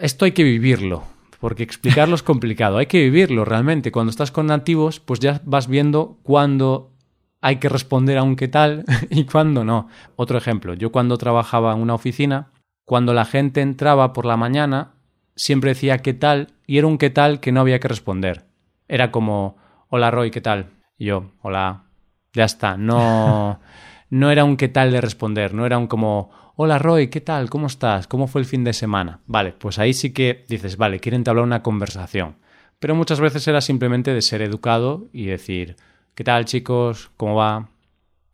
Esto 0.00 0.24
hay 0.24 0.32
que 0.32 0.44
vivirlo, 0.44 1.04
porque 1.40 1.62
explicarlo 1.62 2.14
es 2.14 2.22
complicado. 2.22 2.78
Hay 2.78 2.86
que 2.86 3.00
vivirlo 3.00 3.44
realmente. 3.44 3.92
Cuando 3.92 4.10
estás 4.10 4.30
con 4.30 4.46
nativos, 4.46 5.00
pues 5.00 5.20
ya 5.20 5.40
vas 5.44 5.68
viendo 5.68 6.18
cuándo 6.22 6.92
hay 7.40 7.56
que 7.56 7.68
responder 7.68 8.18
a 8.18 8.22
un 8.22 8.36
qué 8.36 8.48
tal 8.48 8.84
y 9.10 9.24
cuándo 9.24 9.64
no. 9.64 9.88
Otro 10.16 10.38
ejemplo, 10.38 10.74
yo 10.74 10.92
cuando 10.92 11.18
trabajaba 11.18 11.72
en 11.72 11.80
una 11.80 11.94
oficina, 11.94 12.50
cuando 12.84 13.14
la 13.14 13.24
gente 13.24 13.60
entraba 13.60 14.12
por 14.12 14.26
la 14.26 14.36
mañana, 14.36 14.94
siempre 15.34 15.70
decía 15.70 15.98
qué 15.98 16.14
tal 16.14 16.54
y 16.66 16.78
era 16.78 16.86
un 16.86 16.98
qué 16.98 17.10
tal 17.10 17.40
que 17.40 17.52
no 17.52 17.60
había 17.60 17.80
que 17.80 17.88
responder. 17.88 18.46
Era 18.88 19.10
como, 19.10 19.56
hola 19.88 20.10
Roy, 20.10 20.30
¿qué 20.30 20.40
tal? 20.40 20.70
Y 20.98 21.06
yo, 21.06 21.32
hola, 21.42 21.84
ya 22.32 22.44
está. 22.44 22.76
No, 22.76 23.60
no 24.10 24.30
era 24.30 24.44
un 24.44 24.56
qué 24.56 24.68
tal 24.68 24.92
de 24.92 25.00
responder, 25.00 25.54
no 25.54 25.66
era 25.66 25.78
un 25.78 25.86
como, 25.86 26.30
hola 26.56 26.78
Roy, 26.78 27.08
¿qué 27.08 27.20
tal? 27.20 27.50
¿Cómo 27.50 27.66
estás? 27.66 28.06
¿Cómo 28.06 28.26
fue 28.26 28.40
el 28.40 28.46
fin 28.46 28.64
de 28.64 28.72
semana? 28.72 29.20
Vale, 29.26 29.52
pues 29.52 29.78
ahí 29.78 29.92
sí 29.92 30.12
que 30.12 30.44
dices, 30.48 30.76
vale, 30.76 31.00
quieren 31.00 31.20
entablar 31.20 31.44
una 31.44 31.62
conversación. 31.62 32.36
Pero 32.78 32.94
muchas 32.94 33.20
veces 33.20 33.46
era 33.48 33.60
simplemente 33.60 34.12
de 34.12 34.22
ser 34.22 34.42
educado 34.42 35.08
y 35.12 35.26
decir, 35.26 35.76
¿qué 36.14 36.24
tal 36.24 36.44
chicos? 36.44 37.10
¿Cómo 37.16 37.36
va? 37.36 37.68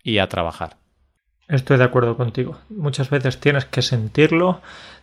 Y 0.03 0.19
a 0.19 0.29
trabajar. 0.29 0.77
Estoy 1.49 1.79
de 1.79 1.85
acuerdo 1.85 2.17
contigo. 2.17 2.59
Muchas 2.71 3.11
veces 3.11 3.39
tienes 3.39 3.65
que 3.67 3.83
sentirlo, 3.83 4.61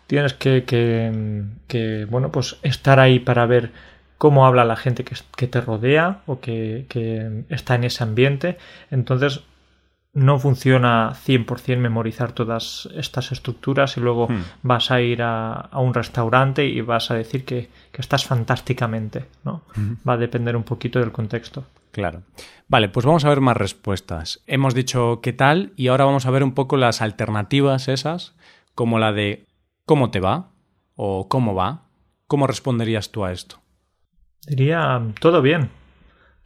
tienes 0.08 0.34
que, 0.34 0.64
que, 0.66 2.08
bueno, 2.10 2.32
pues 2.32 2.58
estar 2.64 3.00
ahí 3.00 3.20
para 3.20 3.46
ver 3.46 3.72
cómo 4.18 4.46
habla 4.46 4.66
la 4.66 4.76
gente 4.76 5.04
que, 5.04 5.16
que 5.38 5.48
te 5.48 5.62
rodea 5.62 6.22
o 6.26 6.40
que, 6.40 6.86
que, 6.90 7.44
está 7.50 7.76
en 7.76 7.86
ese 7.86 8.04
ambiente. 8.04 8.58
Entonces, 8.92 9.42
no 10.20 10.38
funciona 10.40 11.14
100% 11.14 11.78
memorizar 11.78 12.34
todas 12.34 12.90
estas 12.96 13.32
estructuras 13.32 13.98
y 13.98 14.02
luego 14.02 14.28
hmm. 14.28 14.44
vas 14.64 14.92
a 14.92 15.02
ir 15.02 15.22
a, 15.22 15.54
a, 15.54 15.80
un 15.80 15.94
restaurante 15.94 16.66
y 16.66 16.82
vas 16.82 17.10
a 17.12 17.16
decir 17.16 17.46
que, 17.46 17.70
estás 17.94 18.26
fantásticamente, 18.26 19.26
¿no? 19.44 19.64
Hmm. 19.76 19.96
Va 20.08 20.14
a 20.14 20.18
depender 20.18 20.56
un 20.56 20.64
poquito 20.64 21.00
del 21.00 21.12
contexto. 21.12 21.66
Claro. 21.92 22.22
Vale, 22.70 22.88
pues 22.88 23.06
vamos 23.06 23.26
a 23.26 23.30
ver 23.30 23.42
más 23.42 23.58
respuestas. 23.58 24.42
Hemos 24.48 24.74
dicho 24.74 25.20
qué 25.22 25.34
tal 25.34 25.74
y 25.76 25.88
ahora 25.88 26.06
vamos 26.06 26.26
a 26.26 26.32
ver 26.32 26.44
un 26.44 26.54
poco 26.54 26.78
las 26.78 27.02
alternativas 27.02 27.90
esas, 27.90 28.36
como 28.74 29.00
la 29.00 29.12
de 29.12 29.48
¿Cómo 29.90 30.12
te 30.12 30.20
va? 30.20 30.52
¿O 30.96 31.28
cómo 31.28 31.56
va? 31.56 31.82
¿Cómo 32.28 32.46
responderías 32.46 33.12
tú 33.12 33.26
a 33.26 33.32
esto? 33.32 33.60
Diría, 34.46 35.02
todo 35.20 35.42
bien. 35.42 35.72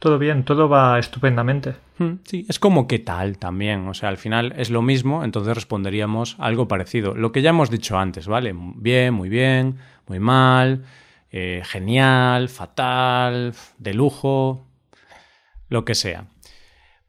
Todo 0.04 0.18
bien, 0.18 0.44
todo 0.44 0.68
va 0.68 0.98
estupendamente. 0.98 1.76
Hmm, 1.96 2.16
sí, 2.24 2.44
es 2.46 2.58
como 2.58 2.86
qué 2.86 2.98
tal 2.98 3.38
también. 3.38 3.88
O 3.88 3.94
sea, 3.94 4.10
al 4.10 4.18
final 4.18 4.52
es 4.58 4.68
lo 4.68 4.82
mismo, 4.82 5.24
entonces 5.24 5.54
responderíamos 5.54 6.36
algo 6.38 6.68
parecido. 6.68 7.14
Lo 7.14 7.32
que 7.32 7.40
ya 7.40 7.48
hemos 7.48 7.70
dicho 7.70 7.96
antes, 7.96 8.26
¿vale? 8.26 8.54
Bien, 8.54 9.14
muy 9.14 9.30
bien, 9.30 9.78
muy 10.06 10.18
mal, 10.18 10.84
eh, 11.30 11.62
genial, 11.64 12.50
fatal, 12.50 13.54
de 13.78 13.94
lujo, 13.94 14.66
lo 15.70 15.86
que 15.86 15.94
sea. 15.94 16.26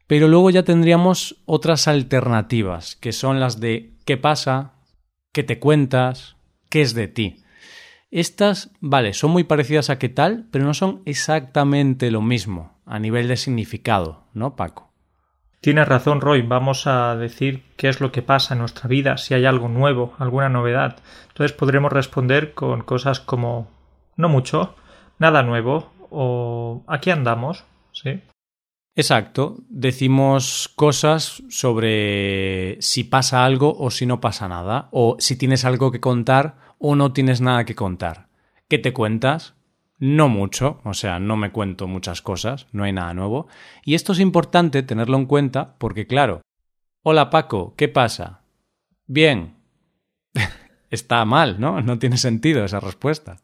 Pero 0.06 0.26
luego 0.26 0.48
ya 0.48 0.62
tendríamos 0.62 1.36
otras 1.44 1.88
alternativas, 1.88 2.96
que 2.96 3.12
son 3.12 3.40
las 3.40 3.60
de 3.60 3.92
qué 4.06 4.16
pasa, 4.16 4.72
qué 5.32 5.42
te 5.42 5.58
cuentas, 5.58 6.36
qué 6.70 6.80
es 6.80 6.94
de 6.94 7.08
ti. 7.08 7.42
Estas, 8.10 8.70
vale, 8.80 9.12
son 9.12 9.32
muy 9.32 9.44
parecidas 9.44 9.90
a 9.90 9.98
qué 9.98 10.08
tal, 10.08 10.46
pero 10.50 10.64
no 10.64 10.72
son 10.72 11.02
exactamente 11.04 12.10
lo 12.10 12.22
mismo 12.22 12.74
a 12.86 12.98
nivel 12.98 13.28
de 13.28 13.36
significado, 13.36 14.24
¿no, 14.32 14.56
Paco? 14.56 14.86
Tienes 15.60 15.88
razón, 15.88 16.20
Roy. 16.20 16.42
Vamos 16.42 16.86
a 16.86 17.16
decir 17.16 17.64
qué 17.76 17.88
es 17.88 18.00
lo 18.00 18.12
que 18.12 18.22
pasa 18.22 18.54
en 18.54 18.60
nuestra 18.60 18.88
vida, 18.88 19.18
si 19.18 19.34
hay 19.34 19.44
algo 19.44 19.68
nuevo, 19.68 20.14
alguna 20.18 20.48
novedad. 20.48 20.98
Entonces 21.28 21.56
podremos 21.56 21.92
responder 21.92 22.54
con 22.54 22.82
cosas 22.82 23.18
como 23.18 23.68
no 24.16 24.28
mucho, 24.28 24.76
nada 25.18 25.42
nuevo 25.42 25.90
o 26.10 26.84
aquí 26.86 27.10
andamos, 27.10 27.64
¿sí? 27.92 28.22
Exacto, 28.94 29.56
decimos 29.68 30.72
cosas 30.74 31.42
sobre 31.50 32.80
si 32.80 33.02
pasa 33.02 33.44
algo 33.44 33.76
o 33.76 33.90
si 33.90 34.06
no 34.06 34.20
pasa 34.20 34.48
nada, 34.48 34.88
o 34.92 35.16
si 35.18 35.36
tienes 35.36 35.64
algo 35.64 35.90
que 35.90 36.00
contar 36.00 36.56
o 36.78 36.94
no 36.94 37.12
tienes 37.12 37.40
nada 37.40 37.64
que 37.64 37.74
contar. 37.74 38.28
¿Qué 38.68 38.78
te 38.78 38.92
cuentas? 38.92 39.55
No 39.98 40.28
mucho, 40.28 40.80
o 40.84 40.94
sea, 40.94 41.18
no 41.18 41.36
me 41.36 41.52
cuento 41.52 41.86
muchas 41.86 42.22
cosas, 42.22 42.66
no 42.72 42.84
hay 42.84 42.92
nada 42.92 43.14
nuevo. 43.14 43.48
Y 43.84 43.94
esto 43.94 44.12
es 44.12 44.20
importante 44.20 44.82
tenerlo 44.82 45.16
en 45.16 45.26
cuenta 45.26 45.74
porque, 45.78 46.06
claro, 46.06 46.42
hola 47.02 47.30
Paco, 47.30 47.74
¿qué 47.76 47.88
pasa? 47.88 48.40
Bien. 49.06 49.54
Está 50.90 51.24
mal, 51.24 51.58
¿no? 51.58 51.80
No 51.80 51.98
tiene 51.98 52.18
sentido 52.18 52.64
esa 52.64 52.80
respuesta. 52.80 53.38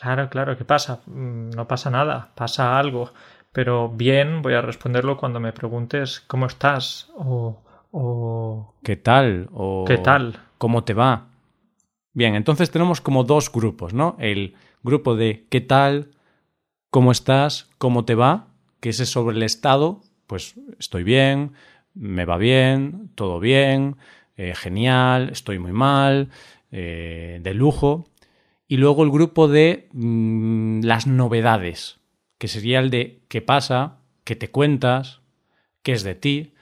Claro, 0.00 0.28
claro, 0.30 0.56
¿qué 0.56 0.64
pasa? 0.64 1.00
Mm, 1.06 1.50
no 1.50 1.68
pasa 1.68 1.90
nada, 1.90 2.30
pasa 2.34 2.78
algo 2.78 3.12
pero 3.52 3.88
bien 3.88 4.42
voy 4.42 4.54
a 4.54 4.62
responderlo 4.62 5.16
cuando 5.16 5.40
me 5.40 5.52
preguntes 5.52 6.20
cómo 6.20 6.46
estás 6.46 7.10
o, 7.16 7.60
o... 7.90 8.74
¿Qué 8.82 8.96
tal? 8.96 9.48
O 9.52 9.84
¿Qué 9.86 9.98
tal? 9.98 10.38
¿Cómo 10.58 10.84
te 10.84 10.94
va? 10.94 11.27
Bien, 12.12 12.34
entonces 12.34 12.70
tenemos 12.70 13.00
como 13.00 13.24
dos 13.24 13.52
grupos, 13.52 13.94
¿no? 13.94 14.16
El 14.18 14.54
grupo 14.82 15.14
de 15.14 15.46
¿qué 15.50 15.60
tal? 15.60 16.10
¿Cómo 16.90 17.12
estás? 17.12 17.68
¿Cómo 17.78 18.04
te 18.04 18.14
va? 18.14 18.48
Que 18.80 18.90
ese 18.90 19.04
es 19.04 19.10
sobre 19.10 19.36
el 19.36 19.42
estado, 19.42 20.00
pues 20.26 20.54
estoy 20.78 21.04
bien, 21.04 21.52
me 21.94 22.24
va 22.24 22.38
bien, 22.38 23.10
todo 23.14 23.40
bien, 23.40 23.96
eh, 24.36 24.54
genial, 24.54 25.30
estoy 25.30 25.58
muy 25.58 25.72
mal, 25.72 26.30
eh, 26.70 27.40
de 27.42 27.54
lujo. 27.54 28.06
Y 28.66 28.76
luego 28.76 29.04
el 29.04 29.10
grupo 29.10 29.48
de 29.48 29.88
mm, 29.92 30.82
las 30.84 31.06
novedades, 31.06 32.00
que 32.38 32.48
sería 32.48 32.80
el 32.80 32.90
de 32.90 33.22
qué 33.28 33.42
pasa, 33.42 33.98
qué 34.24 34.36
te 34.36 34.50
cuentas, 34.50 35.20
qué 35.82 35.92
es 35.92 36.02
de 36.02 36.14
ti. 36.14 36.52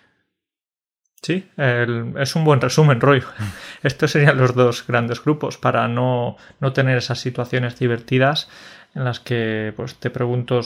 Sí, 1.22 1.48
es 1.56 2.36
un 2.36 2.44
buen 2.44 2.60
resumen, 2.60 3.00
Roy. 3.00 3.22
Estos 3.82 4.12
serían 4.12 4.36
los 4.36 4.54
dos 4.54 4.86
grandes 4.86 5.22
grupos 5.22 5.58
para 5.58 5.88
no, 5.88 6.36
no 6.60 6.72
tener 6.72 6.98
esas 6.98 7.18
situaciones 7.18 7.78
divertidas 7.78 8.48
en 8.94 9.04
las 9.04 9.20
que 9.20 9.72
pues 9.76 9.96
te 9.96 10.10
pregunto 10.10 10.60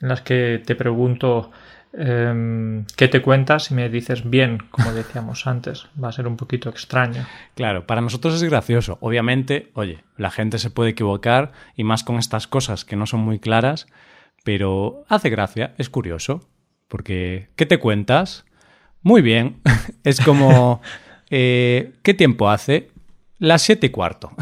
en 0.00 0.08
las 0.08 0.22
que 0.22 0.62
te 0.64 0.74
pregunto 0.74 1.50
em, 1.92 2.84
qué 2.96 3.08
te 3.08 3.22
cuentas 3.22 3.70
y 3.70 3.74
me 3.74 3.88
dices 3.88 4.28
bien, 4.28 4.58
como 4.70 4.92
decíamos 4.92 5.46
antes. 5.46 5.86
Va 6.02 6.08
a 6.08 6.12
ser 6.12 6.26
un 6.26 6.36
poquito 6.36 6.68
extraño. 6.68 7.26
Claro, 7.54 7.86
para 7.86 8.00
nosotros 8.00 8.34
es 8.34 8.42
gracioso. 8.48 8.98
Obviamente, 9.00 9.70
oye, 9.74 10.02
la 10.16 10.30
gente 10.30 10.58
se 10.58 10.70
puede 10.70 10.90
equivocar 10.90 11.52
y 11.76 11.84
más 11.84 12.02
con 12.02 12.18
estas 12.18 12.46
cosas 12.46 12.84
que 12.84 12.96
no 12.96 13.06
son 13.06 13.20
muy 13.20 13.38
claras 13.38 13.86
pero 14.44 15.04
hace 15.08 15.30
gracia, 15.30 15.74
es 15.78 15.90
curioso, 15.90 16.48
porque 16.88 17.48
¿qué 17.56 17.66
te 17.66 17.78
cuentas? 17.78 18.44
Muy 19.02 19.22
bien, 19.22 19.60
es 20.04 20.20
como, 20.20 20.80
eh, 21.30 21.92
¿qué 22.02 22.14
tiempo 22.14 22.50
hace? 22.50 22.90
Las 23.38 23.62
siete 23.62 23.86
y 23.86 23.90
cuarto. 23.90 24.30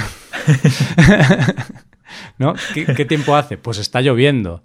¿No? 2.39 2.55
¿Qué, 2.75 3.05
tiempo 3.05 3.37
hace? 3.37 3.59
Pues 3.59 3.79
está 3.79 4.01
lloviendo. 4.01 4.63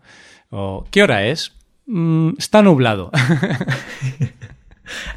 O, 0.49 0.85
¿Qué 0.91 1.03
hora 1.03 1.25
es? 1.25 1.55
Mm, 1.85 2.31
está 2.37 2.61
nublado. 2.61 3.11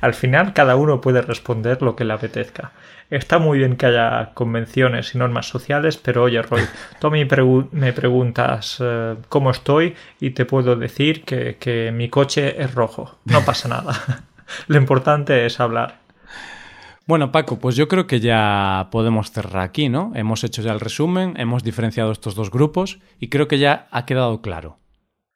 Al 0.01 0.15
final 0.15 0.53
cada 0.53 0.77
uno 0.77 1.01
puede 1.01 1.23
responder 1.23 1.83
lo 1.83 1.97
que 1.97 2.05
le 2.05 2.13
apetezca. 2.13 2.73
Está 3.11 3.39
muy 3.39 3.59
bien 3.59 3.77
que 3.77 3.87
haya 3.87 4.33
convenciones 4.35 5.15
y 5.15 5.19
normas 5.19 5.49
sociales, 5.49 5.97
pero 5.97 6.25
oye, 6.25 6.43
Roy, 6.43 6.63
tú 7.01 7.11
me, 7.11 7.25
me 7.73 7.93
preguntas 7.93 8.79
eh, 8.81 9.17
cómo 9.29 9.51
estoy 9.51 9.95
y 10.19 10.31
te 10.31 10.45
puedo 10.45 10.75
decir 10.75 11.25
que, 11.25 11.57
que 11.57 11.93
mi 11.93 12.09
coche 12.09 12.61
es 12.61 12.75
rojo. 12.75 13.19
No 13.25 13.45
pasa 13.45 13.69
nada. 13.69 14.25
Lo 14.67 14.79
importante 14.79 15.47
es 15.47 15.61
hablar. 15.61 16.07
Bueno, 17.07 17.31
Paco, 17.31 17.61
pues 17.61 17.77
yo 17.77 17.87
creo 17.87 18.09
que 18.09 18.19
ya 18.19 18.89
podemos 18.91 19.31
cerrar 19.31 19.63
aquí, 19.63 19.89
¿no? 19.89 20.11
Hemos 20.17 20.43
hecho 20.43 20.61
ya 20.61 20.73
el 20.73 20.81
resumen, 20.81 21.35
hemos 21.37 21.63
diferenciado 21.63 22.11
estos 22.11 22.35
dos 22.35 22.51
grupos 22.51 22.99
y 23.21 23.29
creo 23.29 23.47
que 23.47 23.61
ya 23.61 23.87
ha 23.93 24.07
quedado 24.07 24.43
claro. 24.43 24.79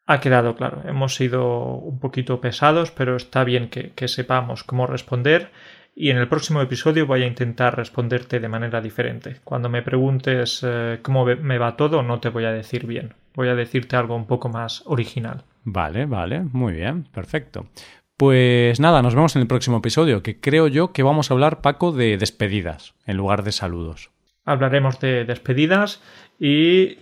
ha 0.05 0.19
quedado 0.19 0.57
claro. 0.57 0.81
Hemos 0.85 1.15
sido 1.15 1.75
un 1.75 1.99
poquito 1.99 2.41
pesados, 2.41 2.91
pero 2.91 3.15
está 3.15 3.45
bien 3.45 3.69
que, 3.69 4.07
sepamos 4.09 4.65
cómo 4.65 4.85
responder. 4.85 5.51
Y 5.95 6.09
en 6.09 6.17
el 6.17 6.27
próximo 6.27 6.61
episodio 6.61 7.05
voy 7.05 7.23
a 7.23 7.27
intentar 7.27 7.77
responderte 7.77 8.41
de 8.41 8.49
manera 8.49 8.81
diferente. 8.81 9.37
Cuando 9.45 9.69
me 9.69 9.81
preguntes 9.81 10.61
eh, 10.67 10.99
cómo 11.01 11.25
me 11.25 11.57
va 11.57 11.77
todo, 11.77 12.03
no 12.03 12.19
te 12.19 12.29
voy 12.29 12.43
a 12.43 12.51
decir 12.51 12.85
bien. 12.85 13.13
Voy 13.33 13.47
a 13.47 13.55
decirte 13.55 13.95
algo 13.95 14.15
un 14.15 14.25
poco 14.25 14.49
más 14.49 14.83
original. 14.87 15.43
Vale, 15.63 16.05
vale, 16.05 16.41
muy 16.41 16.73
bien, 16.73 17.03
perfecto. 17.03 17.67
Pues 18.21 18.79
nada, 18.79 19.01
nos 19.01 19.15
vemos 19.15 19.35
en 19.35 19.41
el 19.41 19.47
próximo 19.47 19.77
episodio, 19.77 20.21
que 20.21 20.39
creo 20.39 20.67
yo 20.67 20.93
que 20.93 21.01
vamos 21.01 21.31
a 21.31 21.33
hablar, 21.33 21.61
Paco, 21.61 21.91
de 21.91 22.19
despedidas 22.19 22.93
en 23.07 23.17
lugar 23.17 23.41
de 23.41 23.51
saludos. 23.51 24.11
Hablaremos 24.45 24.99
de 24.99 25.25
despedidas 25.25 26.03
y 26.39 26.99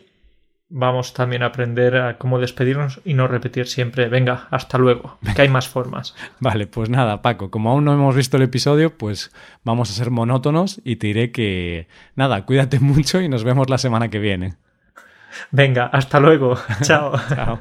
vamos 0.69 1.13
también 1.13 1.43
a 1.43 1.47
aprender 1.47 1.97
a 1.97 2.17
cómo 2.17 2.39
despedirnos 2.39 3.01
y 3.03 3.15
no 3.15 3.27
repetir 3.27 3.67
siempre, 3.67 4.07
venga, 4.07 4.47
hasta 4.49 4.77
luego, 4.77 5.17
que 5.35 5.41
hay 5.41 5.49
más 5.49 5.67
formas. 5.67 6.15
Vale, 6.39 6.67
pues 6.67 6.89
nada, 6.89 7.21
Paco, 7.21 7.51
como 7.51 7.69
aún 7.71 7.83
no 7.83 7.91
hemos 7.91 8.15
visto 8.15 8.37
el 8.37 8.43
episodio, 8.43 8.97
pues 8.97 9.33
vamos 9.65 9.89
a 9.89 9.93
ser 9.95 10.11
monótonos 10.11 10.79
y 10.85 10.95
te 10.95 11.07
diré 11.07 11.33
que, 11.33 11.89
nada, 12.15 12.45
cuídate 12.45 12.79
mucho 12.79 13.19
y 13.19 13.27
nos 13.27 13.43
vemos 13.43 13.69
la 13.69 13.77
semana 13.77 14.07
que 14.07 14.19
viene. 14.19 14.53
Venga, 15.51 15.87
hasta 15.87 16.21
luego. 16.21 16.57
Chao. 16.81 17.11
Chao. 17.27 17.59